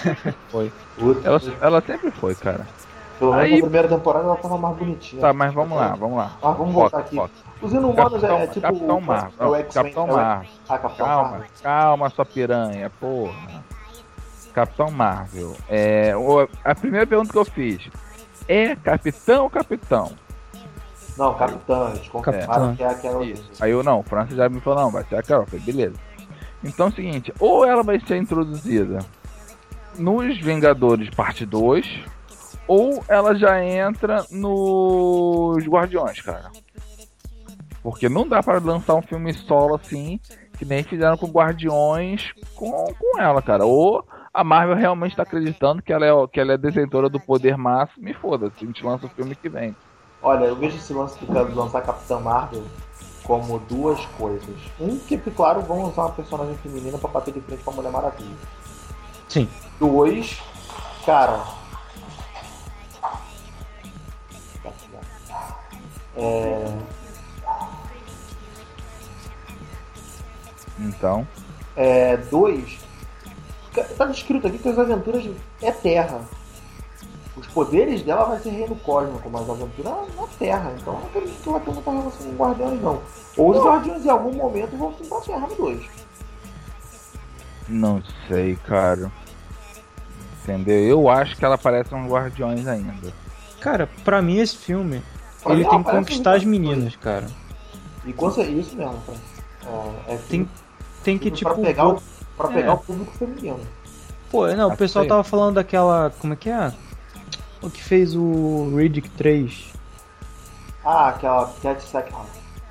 [0.50, 0.72] foi.
[1.24, 2.66] Ela, ela sempre foi, cara.
[3.19, 3.56] Pelo menos Aí...
[3.56, 5.21] na primeira temporada ela tava mais bonitinha.
[5.21, 6.38] Tá, mas vamos lá, vamos lá.
[6.41, 7.15] Ah, vamos voltar aqui.
[7.15, 7.34] Foca.
[7.62, 9.32] Os Inumanos Capitão, é, é tipo Capitão Mar.
[9.39, 10.45] É o Capitão Mar.
[10.67, 11.47] Ah, Capitão calma, Marvel.
[11.62, 13.63] calma, sua piranha, porra.
[14.54, 15.56] Capitão Marvel.
[15.69, 16.13] É,
[16.63, 17.89] a primeira pergunta que eu fiz
[18.47, 20.12] é Capitão ou Capitão?
[21.17, 21.89] Não, Capitão.
[21.89, 23.23] Eles confirmaram que é aquela.
[23.23, 23.49] Isso.
[23.60, 25.43] Aí eu não, o Francis já me falou, não, vai ser a Carol.
[25.43, 25.95] Eu falei, beleza.
[26.63, 28.99] Então é o seguinte, ou ela vai ser introduzida
[29.97, 31.86] nos Vingadores Parte 2,
[32.67, 36.52] ou ela já entra nos Guardiões, cara.
[37.82, 40.19] Porque não dá para lançar um filme solo assim,
[40.58, 43.65] que nem fizeram com Guardiões com, com ela, cara.
[43.65, 47.58] Ou a Marvel realmente está acreditando que ela, é, que ela é detentora do poder
[47.58, 49.76] máximo e foda-se, a gente lança o filme que vem.
[50.21, 52.63] Olha, eu vejo esse lance de lançar Capitã Marvel
[53.23, 54.56] como duas coisas.
[54.80, 57.91] Um, que, claro, vão usar uma personagem feminina para bater de frente com a Mulher
[57.91, 58.36] Maravilha.
[59.28, 59.49] Sim.
[59.80, 60.41] Dois,
[61.06, 61.43] cara,
[66.15, 66.78] É...
[70.80, 71.28] Então.
[71.76, 72.80] É, dois.
[73.97, 75.28] Tá descrito aqui que as aventuras
[75.62, 76.21] é terra.
[77.36, 80.73] Os poderes dela vai ser reino cósmico, mas a aventura é na Terra.
[80.80, 83.02] Então não acredito que vai ter muita relação com Guardiões, não.
[83.36, 85.84] Ou os Guardiões em algum momento vão pra Terra no 2.
[87.67, 89.12] Não sei, cara.
[90.43, 90.76] Entendeu?
[90.76, 93.12] Eu acho que ela parece uns Guardiões ainda.
[93.60, 95.02] Cara, pra mim esse filme,
[95.44, 97.28] Pra ele tem que parece conquistar as meninas, cara.
[98.06, 99.18] E com cer- isso mesmo, cara.
[100.08, 100.50] É, é Tem, filme-
[101.04, 101.54] tem que, tipo.
[101.54, 102.02] pra pegar, o,
[102.38, 102.54] pra é.
[102.54, 103.60] pegar o público feminino.
[104.32, 106.12] Pô, não, o pessoal que- tava falando daquela.
[106.20, 106.72] Como é que é?
[107.62, 109.72] O que fez o Riddick 3.
[110.84, 112.28] Ah, aquela Cat Sackhouse.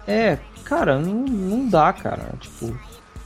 [0.07, 2.35] É, cara, não, não dá, cara.
[2.41, 2.77] Tipo,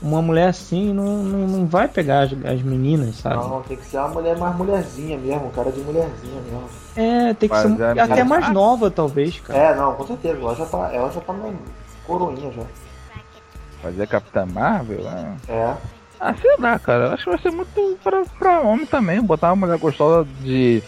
[0.01, 3.37] uma mulher assim não, não, não vai pegar as, as meninas, sabe?
[3.37, 6.69] Não, tem que ser uma mulher mais mulherzinha mesmo, um cara de mulherzinha mesmo.
[6.97, 9.59] É, tem que Mas ser é- até mais nova, talvez, cara.
[9.59, 10.39] É, não, com certeza.
[10.41, 11.53] Ela já tá, ela já tá na
[12.07, 12.63] coroinha já.
[13.83, 15.01] Fazer Capitã Marvel?
[15.07, 15.53] É.
[15.53, 15.77] É.
[16.19, 17.07] Ah, sei lá, cara.
[17.07, 19.21] Eu acho que vai ser muito pra, pra homem também.
[19.21, 20.83] Botar uma mulher gostosa de,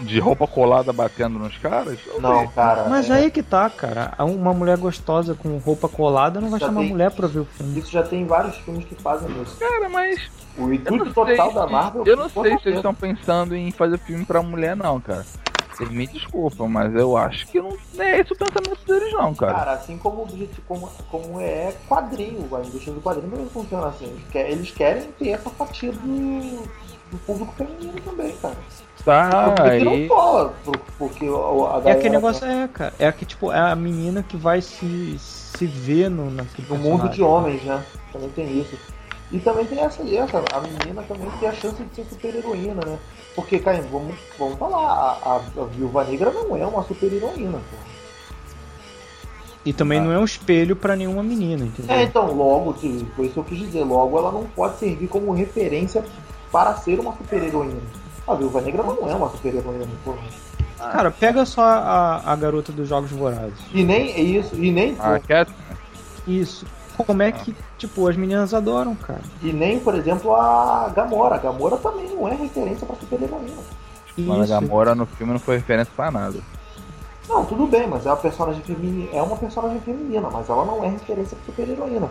[0.00, 1.98] de roupa colada batendo nos caras.
[2.20, 2.86] Não, cara.
[2.88, 4.12] Mas é, aí que tá, cara.
[4.20, 7.44] Uma mulher gostosa com roupa colada não vai Já chamar tem- mulher pra ver o
[7.44, 7.78] filme.
[7.78, 9.56] Isso já tem vários filmes que fazem isso.
[9.58, 10.30] Cara, mas.
[10.58, 12.04] O intuito não total sei da se- Marvel.
[12.06, 15.24] Eu não com sei se eles estão pensando em fazer filme pra mulher, não, cara.
[15.72, 19.54] Vocês me desculpam, mas eu acho que não é esse o pensamento deles, não, cara.
[19.54, 23.86] Cara, assim como, o objetivo- como, como é quadrinho, a indústria do quadrinho não funciona
[23.86, 24.04] assim.
[24.04, 26.68] Eles querem, eles querem ter essa fatia do,
[27.12, 28.56] do público feminino também, cara.
[29.04, 29.84] Tá, porque aí.
[29.84, 32.94] não cola, por- porque o- a É aquele negócio, é, cara.
[32.98, 37.02] É que, tipo, é a menina que vai se, se ver no, naquele No mundo
[37.10, 37.24] de personagem.
[37.24, 37.84] homens, né?
[38.12, 38.76] Também tem isso.
[39.30, 42.82] E também tem essa, essa a menina também tem a chance de ser super heroína,
[42.86, 42.98] né?
[43.34, 47.58] Porque, Caio, vamos, vamos falar, a, a, a Viúva Negra não é uma super heroína,
[47.58, 47.76] pô.
[49.64, 50.02] E também Ah.
[50.02, 51.94] não é um espelho pra nenhuma menina, entendeu?
[51.96, 55.06] É, então, logo, tipo, foi isso que eu quis dizer, logo ela não pode servir
[55.08, 56.04] como referência
[56.52, 57.80] para ser uma super heroína.
[58.28, 60.14] A Viúva Negra não é uma super heroína, pô.
[60.78, 63.58] Cara, pega só a, a garota dos Jogos Vorazes.
[63.72, 65.50] E nem isso, e nem, A Cat,
[66.26, 66.66] Isso.
[66.96, 69.22] Como é que, tipo, as meninas adoram, cara.
[69.42, 71.36] e nem, por exemplo, a Gamora.
[71.36, 73.62] A Gamora também não é referência para super heroína.
[74.18, 74.46] Mano, a.
[74.46, 76.38] Gamora no filme não foi referência pra nada.
[77.28, 80.84] Não, tudo bem, mas é uma personagem feminina, é uma personagem feminina, mas ela não
[80.84, 82.10] é referência para super heroína.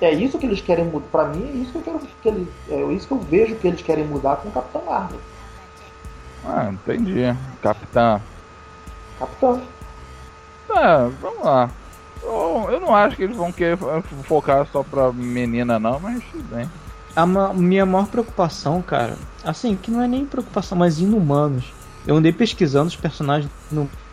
[0.00, 1.06] É isso que eles querem mudar.
[1.10, 3.66] Pra mim é isso que eu quero que eles, é isso que eu vejo que
[3.68, 5.18] eles querem mudar com o Capitão Marvel.
[6.46, 7.22] Ah, entendi.
[7.60, 8.20] Capitã.
[9.18, 9.62] Capitão.
[10.70, 11.70] Ah, vamos lá.
[12.22, 16.22] Eu, eu não acho que eles vão querer fo- focar só pra menina, não, mas
[16.30, 16.68] tudo bem.
[17.16, 21.72] A ma- minha maior preocupação, cara, assim, que não é nem preocupação, mas inumanos.
[22.06, 23.50] Eu andei pesquisando os personagens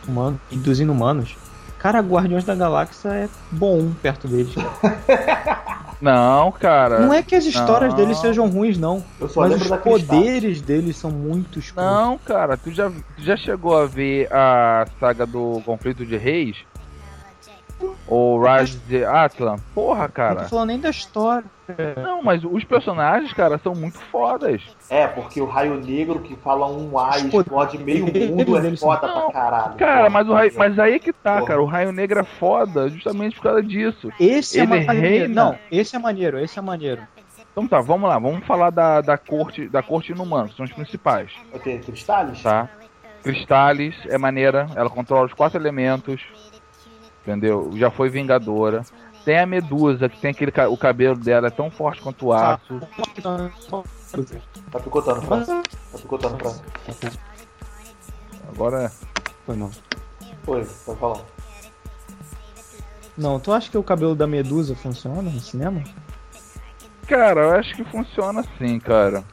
[0.06, 1.38] inumanos e dos inumanos.
[1.78, 4.54] Cara, Guardiões da Galáxia é bom perto deles.
[6.02, 7.00] Não, cara.
[7.00, 7.98] Não é que as histórias Não.
[7.98, 9.04] deles sejam ruins, não.
[9.20, 11.90] Mas os poderes deles são muito escuros.
[11.90, 16.58] Não, cara, tu já, tu já chegou a ver a saga do conflito de reis?
[18.08, 19.56] Ou Rise de Atlan?
[19.74, 20.44] Porra, Não tô cara.
[20.46, 21.44] falando nem da história.
[21.98, 24.62] Não, mas os personagens, cara, são muito fodas.
[24.88, 29.00] É, porque o Raio Negro que fala um A e explode meio mundo é foda
[29.00, 29.74] pra Não, caralho.
[29.76, 30.54] Cara, mas, o raio, é.
[30.56, 31.48] mas aí é que tá, Porra.
[31.48, 31.62] cara.
[31.62, 34.12] O Raio Negro é foda justamente por causa disso.
[34.20, 35.02] Esse é Ele maneiro.
[35.02, 35.44] reina.
[35.44, 37.02] Não, esse é maneiro, esse é maneiro.
[37.52, 38.20] Então tá, vamos lá.
[38.20, 41.32] Vamos falar da, da corte da corte inumana, que são os principais,
[41.64, 42.44] ter Cristales?
[42.44, 42.70] tá?
[43.24, 44.68] Cristales é maneira.
[44.76, 46.22] Ela controla os quatro elementos.
[47.26, 47.72] Entendeu?
[47.76, 48.84] Já foi Vingadora.
[49.24, 50.52] Tem a Medusa, que tem aquele.
[50.52, 52.80] ca- O cabelo dela é tão forte quanto o aço.
[54.72, 55.46] Tá picotando, Fran.
[55.46, 56.54] Tá picotando, Fran.
[58.50, 58.92] Agora.
[59.46, 59.72] Foi não.
[60.48, 61.22] Oi, vai falar.
[63.18, 65.84] Não, tu acha que o cabelo da Medusa funciona no cinema?
[67.08, 69.24] Cara, eu acho que funciona assim, cara.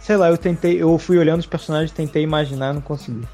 [0.00, 3.28] Sei lá, eu tentei, eu fui olhando os personagens, tentei imaginar e não consegui.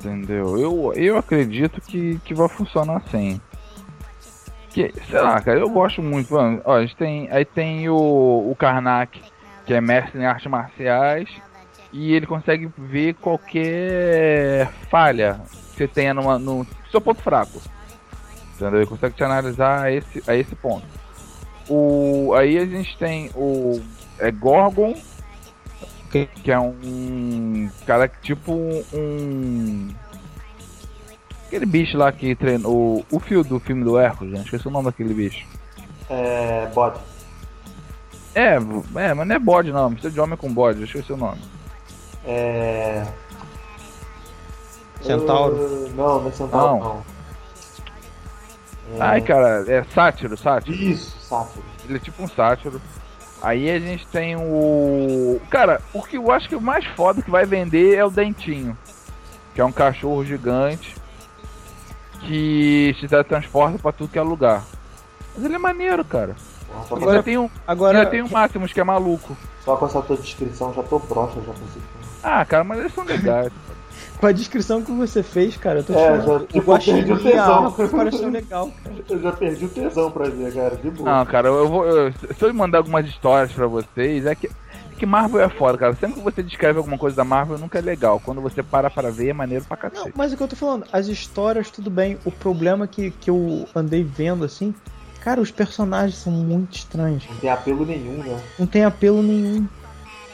[0.00, 0.58] Entendeu?
[0.58, 3.40] Eu, eu acredito que, que vai funcionar assim.
[4.70, 6.32] Que, sei lá, cara, eu gosto muito.
[6.32, 7.28] Mano, ó, a gente tem.
[7.30, 7.94] Aí tem o,
[8.50, 9.20] o Karnak,
[9.66, 11.28] que é mestre em artes marciais.
[11.92, 15.40] E ele consegue ver qualquer falha
[15.72, 17.60] que você tenha numa, no seu ponto fraco.
[18.54, 18.78] Entendeu?
[18.78, 20.86] Ele consegue te analisar a esse, a esse ponto.
[21.68, 23.82] O, aí a gente tem o
[24.20, 24.94] é Gorgon.
[26.10, 28.52] Que é um cara que tipo
[28.92, 29.88] um
[31.46, 34.86] aquele bicho lá que treinou o, fio do filme do Hércules, gente, esqueci o nome
[34.86, 35.46] daquele bicho.
[36.08, 36.66] É.
[36.72, 37.00] Bode.
[38.34, 41.40] É, é, mas não é bode não, precisa de homem com bode, esqueci o nome.
[42.24, 43.04] É.
[45.00, 45.56] Centauro.
[45.56, 46.88] Uh, não, não é Centauro, Não.
[46.88, 47.20] não.
[48.96, 49.00] É...
[49.00, 50.76] Ai, cara, é sátiro, sátiro.
[50.76, 51.64] Isso, Sátiro.
[51.84, 52.80] Ele é tipo um sátiro.
[53.42, 55.40] Aí a gente tem o.
[55.50, 58.76] Cara, o que eu acho que o mais foda que vai vender é o Dentinho.
[59.54, 60.94] Que é um cachorro gigante
[62.20, 64.64] que se transporta pra tudo que é lugar.
[65.34, 66.36] Mas ele é maneiro, cara.
[66.74, 67.50] Nossa, Agora já tem um.
[67.66, 69.36] Agora, Já tem o Máximos que é maluco.
[69.64, 72.06] Só com essa tua descrição já tô broxa já esse filme.
[72.22, 73.52] Ah, cara, mas eles são legais.
[74.18, 76.26] com a descrição que você fez, cara, eu tô É, achando.
[76.40, 78.30] já- tipo, eu perdi o tesão.
[78.30, 78.96] legal, cara.
[79.08, 81.10] Eu já perdi o tesão pra ver, cara, de boa.
[81.18, 81.86] Não, cara, eu vou.
[81.86, 84.46] eu- se eu mandar algumas histórias pra vocês, é que.
[84.46, 84.50] é
[84.98, 85.94] Que Marvel é foda, cara.
[85.94, 88.20] Sempre que você descreve alguma coisa da Marvel, nunca é legal.
[88.22, 90.12] Quando você para pra ver, é maneiro pra Não, cacete.
[90.14, 92.18] mas o que eu tô falando, as histórias, tudo bem.
[92.22, 94.74] O problema que, que eu andei vendo, assim,
[95.20, 97.24] cara, os personagens são muito estranhos.
[97.28, 98.40] Não tem apelo nenhum, né?
[98.58, 99.68] Não tem apelo nenhum.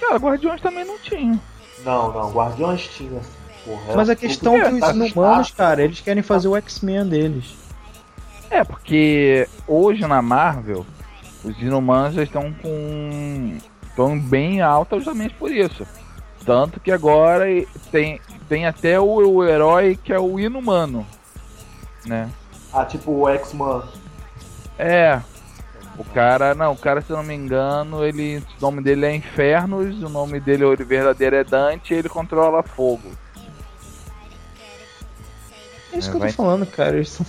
[0.01, 1.40] Cara, Guardiões também não tinha.
[1.85, 3.31] Não, não, Guardiões tinha, assim,
[3.64, 3.96] porra.
[3.96, 5.57] Mas a questão é que os tá inumanos, chato.
[5.57, 7.57] cara, eles querem fazer o X-Men deles.
[8.51, 10.87] É, porque hoje na Marvel,
[11.44, 13.59] os inumanos já estão com.
[13.88, 15.87] estão bem altos justamente por isso.
[16.44, 17.44] Tanto que agora
[17.90, 21.05] tem, tem até o, o herói que é o inumano.
[22.05, 22.31] Né?
[22.72, 23.83] Ah, tipo o X-Man.
[24.78, 25.20] É.
[25.98, 29.14] O cara, não, o cara, se eu não me engano, ele, o nome dele é
[29.16, 33.10] Infernos, o nome dele o verdadeiro é Dante e ele controla fogo.
[35.92, 36.96] É isso É, que eu vai- tô falando, cara.
[36.96, 37.24] Eles são.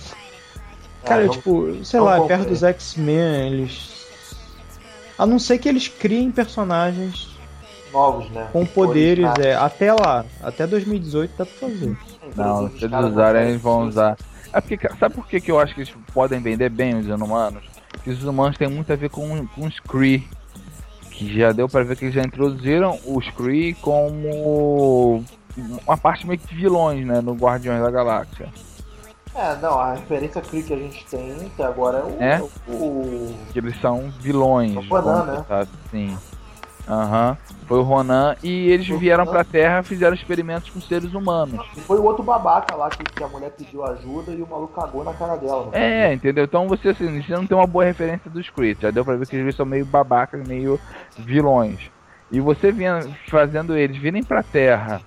[1.04, 4.06] Cara, Ah, não- tipo, sei não lá, perto dos X-Men, eles.
[5.16, 7.37] A não ser que eles criem personagens
[7.92, 8.48] novos, né?
[8.52, 9.46] com poderes, Originais.
[9.46, 11.96] é, até lá, até 2018 dá pra fazer.
[12.36, 14.16] Não, se eles usarem, eles vão usar.
[14.52, 17.62] É porque, sabe por que, que eu acho que eles podem vender bem os inumanos?
[17.92, 20.26] Porque os inumanos têm muito a ver com, com os Kree.
[21.10, 25.24] Que já deu pra ver que eles já introduziram os Kree como
[25.86, 27.20] uma parte meio que de vilões, né?
[27.20, 28.48] No Guardiões da Galáxia.
[29.34, 32.22] É, não, a referência Kree que a gente tem até agora é o.
[32.22, 32.42] É?
[32.68, 33.34] o...
[33.52, 34.76] Que eles são vilões.
[34.76, 35.44] O né?
[35.48, 36.18] assim.
[36.88, 37.36] Aham.
[37.66, 41.60] Foi o Ronan e eles vieram pra Terra fizeram experimentos com seres humanos.
[41.76, 44.80] E foi o outro babaca lá que, que a mulher pediu ajuda e o maluco
[44.80, 45.68] cagou na cara dela.
[45.70, 45.78] foi?
[45.78, 46.44] É, entendeu?
[46.44, 48.76] Então você, assim, você não tem uma boa referência dos Kree.
[48.80, 50.80] Já deu pra ver que eles são meio babacas, meio
[51.18, 51.90] vilões.
[52.30, 55.02] E você vinha fazendo eles virem pra Terra,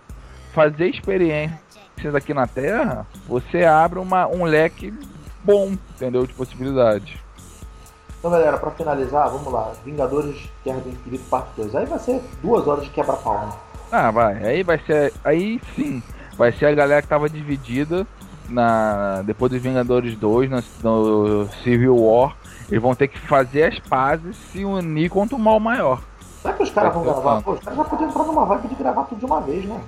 [0.53, 4.93] fazer experiências aqui na Terra, você abre uma, um leque
[5.43, 6.25] bom, entendeu?
[6.25, 7.15] De possibilidades.
[8.21, 9.71] Então, galera, pra finalizar, vamos lá.
[9.83, 11.75] Vingadores Guerra do Infinito Parte 2.
[11.75, 13.51] Aí vai ser duas horas de quebra-pau, né?
[13.91, 14.45] Ah, vai.
[14.45, 15.11] Aí vai ser.
[15.25, 16.03] Aí sim.
[16.37, 18.05] Vai ser a galera que tava dividida
[18.47, 19.23] na.
[19.23, 22.35] Depois dos Vingadores 2, no, no Civil War.
[22.69, 25.99] Eles vão ter que fazer as pazes se unir contra o mal maior.
[26.43, 27.41] Será que os caras vão gravar?
[27.41, 29.81] Pô, os caras já podiam entrar numa vibe de gravar tudo de uma vez, né?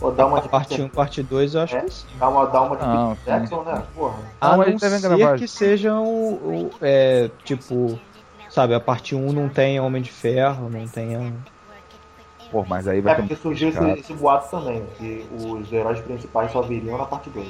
[0.00, 1.80] Ou dar uma de Parte 1 parte 2 eu acho É.
[1.82, 2.06] que sim.
[2.18, 3.82] Dar uma, dar uma de Não, Peter Jackson, né?
[3.94, 4.16] Porra.
[4.40, 7.98] A Não, não eles devem ser que sejam o, o- é, tipo,
[8.50, 11.32] sabe, a parte 1 não tenha Homem de Ferro, não tenha.
[12.50, 16.00] Pô, mas aí vai É ter porque surgiu esse, esse boato também, que os heróis
[16.00, 17.48] principais só viriam na parte 2.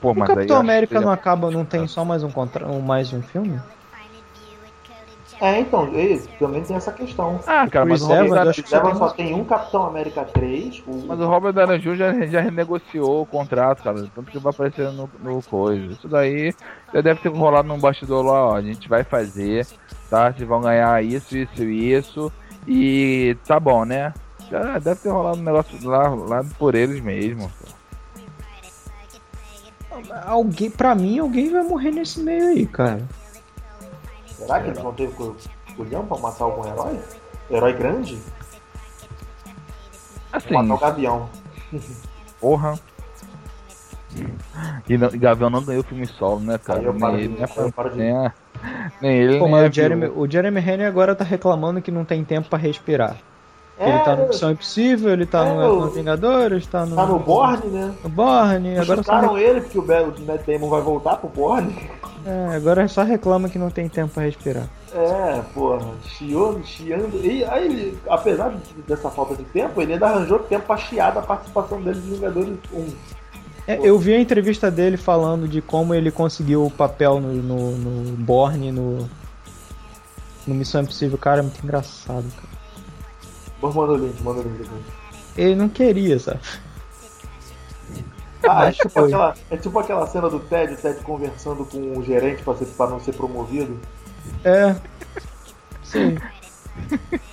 [0.00, 2.66] Pô, O mas aí Capitão América não acaba, não tem só mais um contra...
[2.66, 3.60] um- mais um filme?
[5.42, 7.40] É, então, e também tem essa questão.
[7.48, 10.84] Ah, cara, mas o Robert, Evans, acho que tem só tem um Capitão América 3,
[10.86, 11.96] o, mas o Robert Downey Jr.
[11.96, 14.06] já, já renegociou o contrato, cara.
[14.14, 15.84] Tanto que vai aparecer no, no coisa.
[15.86, 16.54] Isso daí
[16.94, 18.54] já deve ter rolado num bastidor lá, ó.
[18.54, 19.66] A gente vai fazer,
[20.08, 20.32] tá?
[20.32, 22.32] Vocês vão ganhar isso, isso e isso.
[22.64, 24.14] E tá bom, né?
[24.48, 27.50] Já deve ter rolado um negócio lá, lá por eles mesmo.
[30.24, 33.02] Alguém, pra mim, alguém vai morrer nesse meio aí, cara.
[34.46, 35.36] Será que eles vão ter cu-
[35.76, 36.98] culhão pra matar algum herói?
[37.50, 38.18] Herói grande?
[40.32, 41.28] Assim, Matar o Gavião.
[42.40, 42.74] porra.
[44.88, 46.80] E, não, e Gavião não ganhou filme solo, né, cara?
[46.80, 48.32] Aí eu paro nem de- ele, nem, aí eu paro de- nem, a-
[49.00, 52.04] nem ele, Pô, nem mas o Jeremy, o Jeremy Renner agora tá reclamando que não
[52.04, 53.16] tem tempo pra respirar.
[53.78, 56.94] ele tá no Missão Impossível, ele tá É, no, no Vingadores, tá no.
[56.94, 57.94] tá no Borne, né?
[58.04, 59.86] No Borne, agora só, Chutaram ele porque o
[60.26, 61.90] Matt Damon vai voltar pro Borne.
[62.24, 64.68] É, agora só reclama que não tem tempo pra respirar.
[64.94, 67.20] É, porra, chiando, chiando.
[67.24, 71.12] E aí ele, apesar de- dessa falta de tempo, ele ainda arranjou tempo pra chiar
[71.12, 72.86] da participação dele de Vingadores 1.
[73.66, 77.70] É, eu vi a entrevista dele falando de como ele conseguiu o papel no, no,
[77.76, 79.08] no Borne, no,
[80.46, 81.16] no Missão Impossível.
[81.16, 82.48] Cara, é muito engraçado, cara.
[83.60, 84.82] Vamos mandar o link, manda o link depois.
[85.36, 86.40] Ele não queria, sabe?
[88.48, 92.02] Ah, é tipo, aquela, é tipo aquela cena do Ted, o Ted conversando com o
[92.02, 93.78] gerente pra, ser, pra não ser promovido.
[94.44, 94.74] É.
[95.82, 96.16] Sim.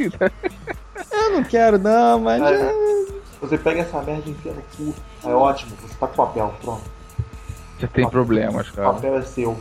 [1.12, 2.42] Eu não quero, não, mas.
[2.44, 2.74] É.
[3.42, 4.94] Você pega essa merda e enfia no cu.
[5.24, 6.84] É ótimo, você tá com papel, pronto.
[7.80, 8.94] Já tem problemas, O cara.
[8.94, 9.58] papel é seu.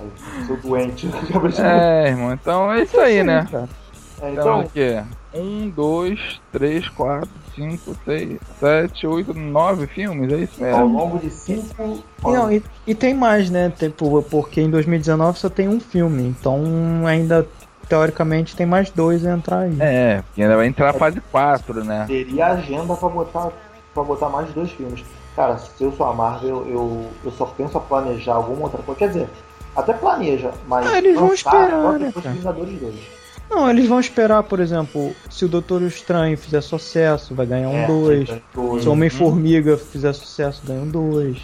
[0.00, 1.08] Eu sou doente.
[1.60, 3.46] É, irmão, então é isso aí, né?
[3.52, 5.02] É, Então, então, o quê?
[5.34, 7.28] Um, dois, três, quatro,
[7.58, 10.98] cinco, seis, sete, oito, nove filmes, é isso ao mesmo.
[10.98, 12.02] longo de cinco.
[12.24, 13.72] E, não, e, e tem mais, né?
[13.76, 16.62] Tipo, porque em 2019 só tem um filme, então
[17.06, 17.46] ainda
[17.88, 19.76] teoricamente tem mais dois a entrar aí.
[19.80, 22.04] É, porque ainda vai entrar a fase 4, né?
[22.06, 23.50] teria agenda pra botar,
[23.92, 25.04] pra botar mais dois filmes.
[25.34, 28.98] Cara, se eu sou a Marvel, eu, eu só penso a planejar alguma outra coisa.
[28.98, 29.28] Quer dizer,
[29.76, 30.86] até planeja, mas.
[30.86, 32.34] Ah, eles vão esperar, né, depois de cara?
[32.34, 33.17] Vingadores 2.
[33.50, 37.76] Não, eles vão esperar, por exemplo, se o Doutor Estranho fizer sucesso, vai ganhar um
[37.78, 38.28] É, 2.
[38.28, 38.82] tem dois.
[38.82, 41.38] Se o Homem-Formiga fizer sucesso, ganha um 2.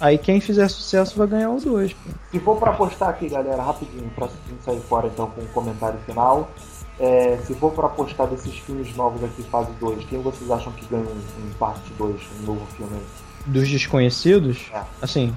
[0.00, 1.94] Aí quem fizer sucesso vai ganhar o 2.
[2.30, 5.98] Se for pra apostar aqui, galera, rapidinho, pra gente sair fora então com o comentário
[6.04, 6.50] final.
[7.00, 10.84] é, se for pra apostar desses filmes novos aqui, fase 2, quem vocês acham que
[10.86, 13.02] ganha um, um parte 2, um novo filme aí?
[13.46, 14.82] Dos desconhecidos, É.
[15.00, 15.34] assim.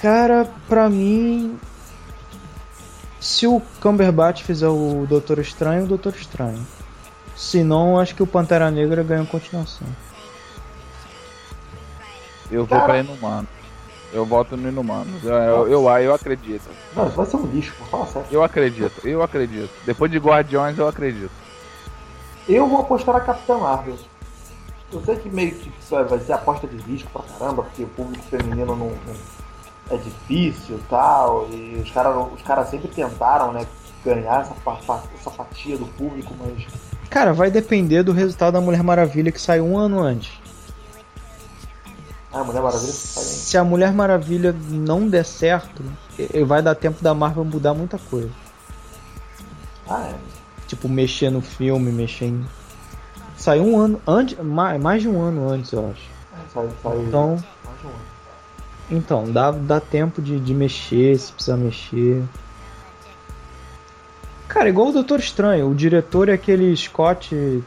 [0.00, 1.58] Cara, pra mim.
[3.26, 6.64] Se o Cumberbatch fizer o Doutor Estranho, o Doutor Estranho.
[7.34, 9.86] Se não, acho que o Pantera Negra ganha continuação.
[12.48, 13.48] Eu vou pra Inumano.
[14.12, 15.10] Eu voto no Inumano.
[15.24, 16.62] Eu, eu, eu, eu acredito.
[16.94, 18.28] Não, isso vai ser um lixo, pô, fala sério.
[18.30, 19.70] Eu acredito, eu acredito.
[19.84, 21.32] Depois de Guardiões, eu acredito.
[22.48, 23.98] Eu vou apostar na Capitã Marvel.
[24.92, 27.88] Eu sei que meio que isso vai ser aposta de risco pra caramba, porque o
[27.88, 29.35] público feminino não, não-
[29.90, 33.66] é difícil e tal, e os caras os cara sempre tentaram, né,
[34.04, 34.54] ganhar essa,
[35.14, 36.66] essa fatia do público, mas
[37.08, 40.32] Cara, vai depender do resultado da Mulher Maravilha que sai um ano antes.
[42.32, 42.92] ah, a Mulher Maravilha.
[42.92, 45.82] Se a Mulher Maravilha não der certo,
[46.46, 48.30] vai dar tempo da Marvel mudar muita coisa.
[49.88, 50.14] Ah, é.
[50.66, 52.44] Tipo, mexer no filme, mexer em.
[53.36, 54.36] Saiu um ano antes.
[54.38, 56.10] Mais, mais de um ano antes, eu acho.
[56.32, 58.15] É, Sai, sai Então, mais de um ano.
[58.90, 62.22] Então dá, dá tempo de, de mexer, se precisar mexer.
[64.48, 67.62] Cara, igual o Doutor Estranho, o diretor é aquele Scott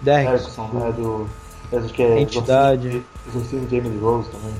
[0.00, 0.64] Derrickson.
[0.64, 1.28] Erickson, é do.
[1.72, 3.02] Esse que é Entidade.
[3.28, 4.54] Exorcismo de Emily Rose também.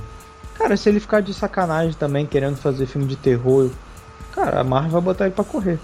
[0.54, 3.70] Cara, se ele ficar de sacanagem também, querendo fazer filme de terror,
[4.32, 5.78] cara, a Marvel vai botar ele pra correr.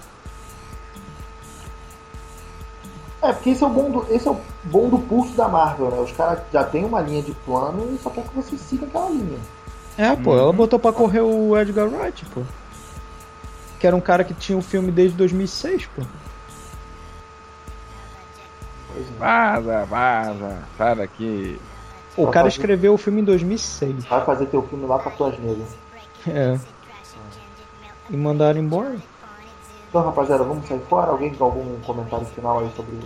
[3.21, 5.91] É, porque esse é o bom do, esse é o bom do pulso da Marvel,
[5.91, 5.99] né?
[5.99, 9.09] Os caras já tem uma linha de plano e só quer que você siga aquela
[9.09, 9.39] linha.
[10.01, 12.41] É, pô, ela botou pra correr o Edgar Wright, pô.
[13.79, 16.01] Que era um cara que tinha o filme desde 2006, pô.
[19.17, 21.59] Vaza, vaza, sai daqui.
[22.17, 24.05] O Pra cara fazer- escreveu o filme em 2006.
[24.05, 25.67] Vai fazer teu filme lá com as tuas negras.
[26.27, 26.59] É.
[28.09, 28.95] E mandaram embora.
[29.89, 31.11] Então, rapaziada, vamos sair fora?
[31.11, 32.99] Alguém tem algum comentário final aí sobre,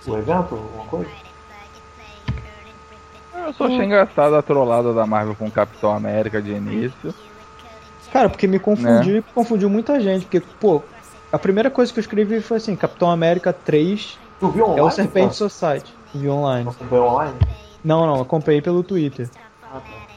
[0.00, 0.54] sobre o evento?
[0.54, 1.10] Alguma coisa?
[3.48, 7.14] Eu só achei engraçado a trollada da Marvel com o Capitão América de início.
[8.12, 10.26] Cara, porque me confundiu e confundiu muita gente.
[10.26, 10.82] Porque, pô,
[11.32, 14.80] a primeira coisa que eu escrevi foi assim: Capitão América 3 Tu viu online?
[14.80, 15.48] é o Serpente cara?
[15.48, 15.94] Society.
[16.14, 16.68] Vi online.
[16.68, 17.34] Acompanhou online?
[17.84, 19.28] Não, não, eu comprei pelo Twitter.
[19.62, 20.08] Ah, tá.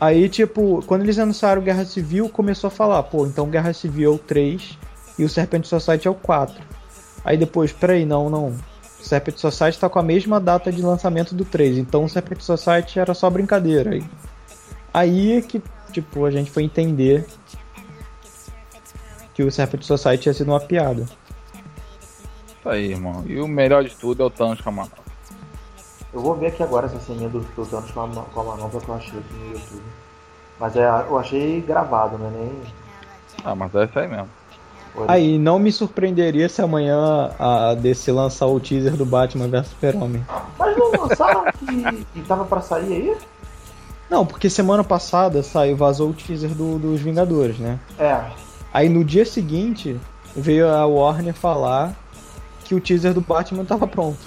[0.00, 4.14] Aí, tipo, quando eles anunciaram Guerra Civil, começou a falar, pô, então Guerra Civil é
[4.14, 4.76] o 3
[5.16, 6.60] e o Serpent Society é o 4.
[7.24, 8.52] Aí depois, peraí, não, não.
[9.02, 12.40] O Serpent Society tá com a mesma data de lançamento do 3, então o Serpent
[12.40, 13.90] Society era só brincadeira.
[13.90, 14.04] Aí,
[14.94, 17.26] aí é que, tipo, a gente foi entender
[19.34, 21.02] que o Serpent Society tinha sido uma piada.
[21.02, 23.24] Isso aí, irmão.
[23.26, 24.88] E o melhor de tudo é o Thanos com a mão.
[26.14, 28.80] Eu vou ver aqui agora essa ceninha do, do Thanos com a, com a manobra
[28.80, 29.82] que eu achei aqui no YouTube.
[30.60, 32.30] Mas é, eu achei gravado, né?
[32.32, 32.52] Nem.
[33.44, 34.28] Ah, mas é isso aí mesmo.
[35.08, 40.24] Aí, não me surpreenderia se amanhã a DC lançar o teaser do Batman vs Super-Homem.
[40.58, 43.16] Mas não lançaram que, que tava pra sair aí?
[44.10, 47.78] Não, porque semana passada saiu, vazou o teaser do- dos Vingadores, né?
[47.98, 48.20] É.
[48.72, 49.98] Aí no dia seguinte
[50.36, 51.94] veio a Warner falar
[52.64, 54.18] que o teaser do Batman tava pronto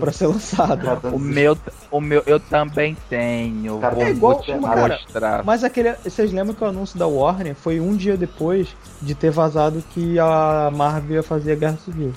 [0.00, 0.86] pra ser lançado.
[1.12, 1.56] O meu,
[1.90, 3.78] o meu, eu também tenho.
[3.78, 5.44] Cara, vou, é igual- vou te cara, mostrar.
[5.44, 8.68] Mas aquele, vocês lembram que o anúncio da Warner foi um dia depois
[9.02, 12.12] de ter vazado que a Marvel ia fazer a Guerra Civil.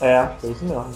[0.00, 0.86] É, foi isso mesmo.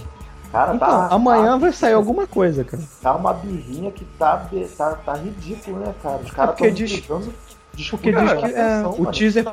[0.53, 1.09] Cara, Então, tá.
[1.11, 2.83] amanhã tá, vai sair alguma coisa, cara.
[3.03, 4.49] Tá uma birrinha que tá,
[4.79, 6.19] tá, tá ridículo, né, cara?
[6.25, 7.01] Os caras porque tão diz-
[7.91, 9.13] Porque diz que é, atenção, o mano.
[9.13, 9.45] teaser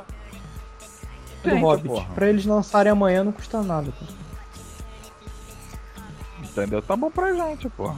[1.43, 2.05] do Hobbit, porra.
[2.15, 3.91] pra eles lançarem amanhã não custa nada.
[3.91, 4.22] Cara.
[6.54, 6.82] Entendeu?
[6.82, 7.95] Tá bom pra gente, porra.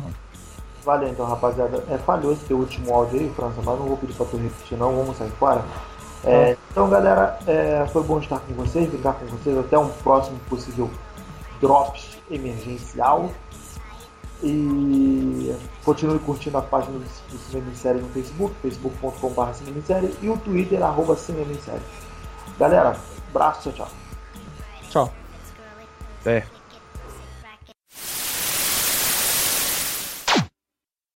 [0.84, 1.84] Valeu então, rapaziada.
[1.90, 4.78] É, falhou esse teu último áudio aí, França, mas não vou pedir pra tu repetir
[4.78, 5.64] não, vamos sair fora.
[6.24, 9.58] É, Então, galera, é, foi bom estar com vocês, brincar com vocês.
[9.58, 10.90] Até um próximo possível
[11.60, 13.30] Drops emergencial.
[14.44, 20.16] E continue curtindo a página do Cinema em Série no Facebook, facebook.com.br Cinema em Série
[20.22, 21.82] e o Twitter, arroba Cinema em Série.
[22.60, 22.96] Galera,
[23.30, 23.88] abraço, tchau, tchau.
[24.90, 25.14] Tchau.
[26.26, 26.55] É.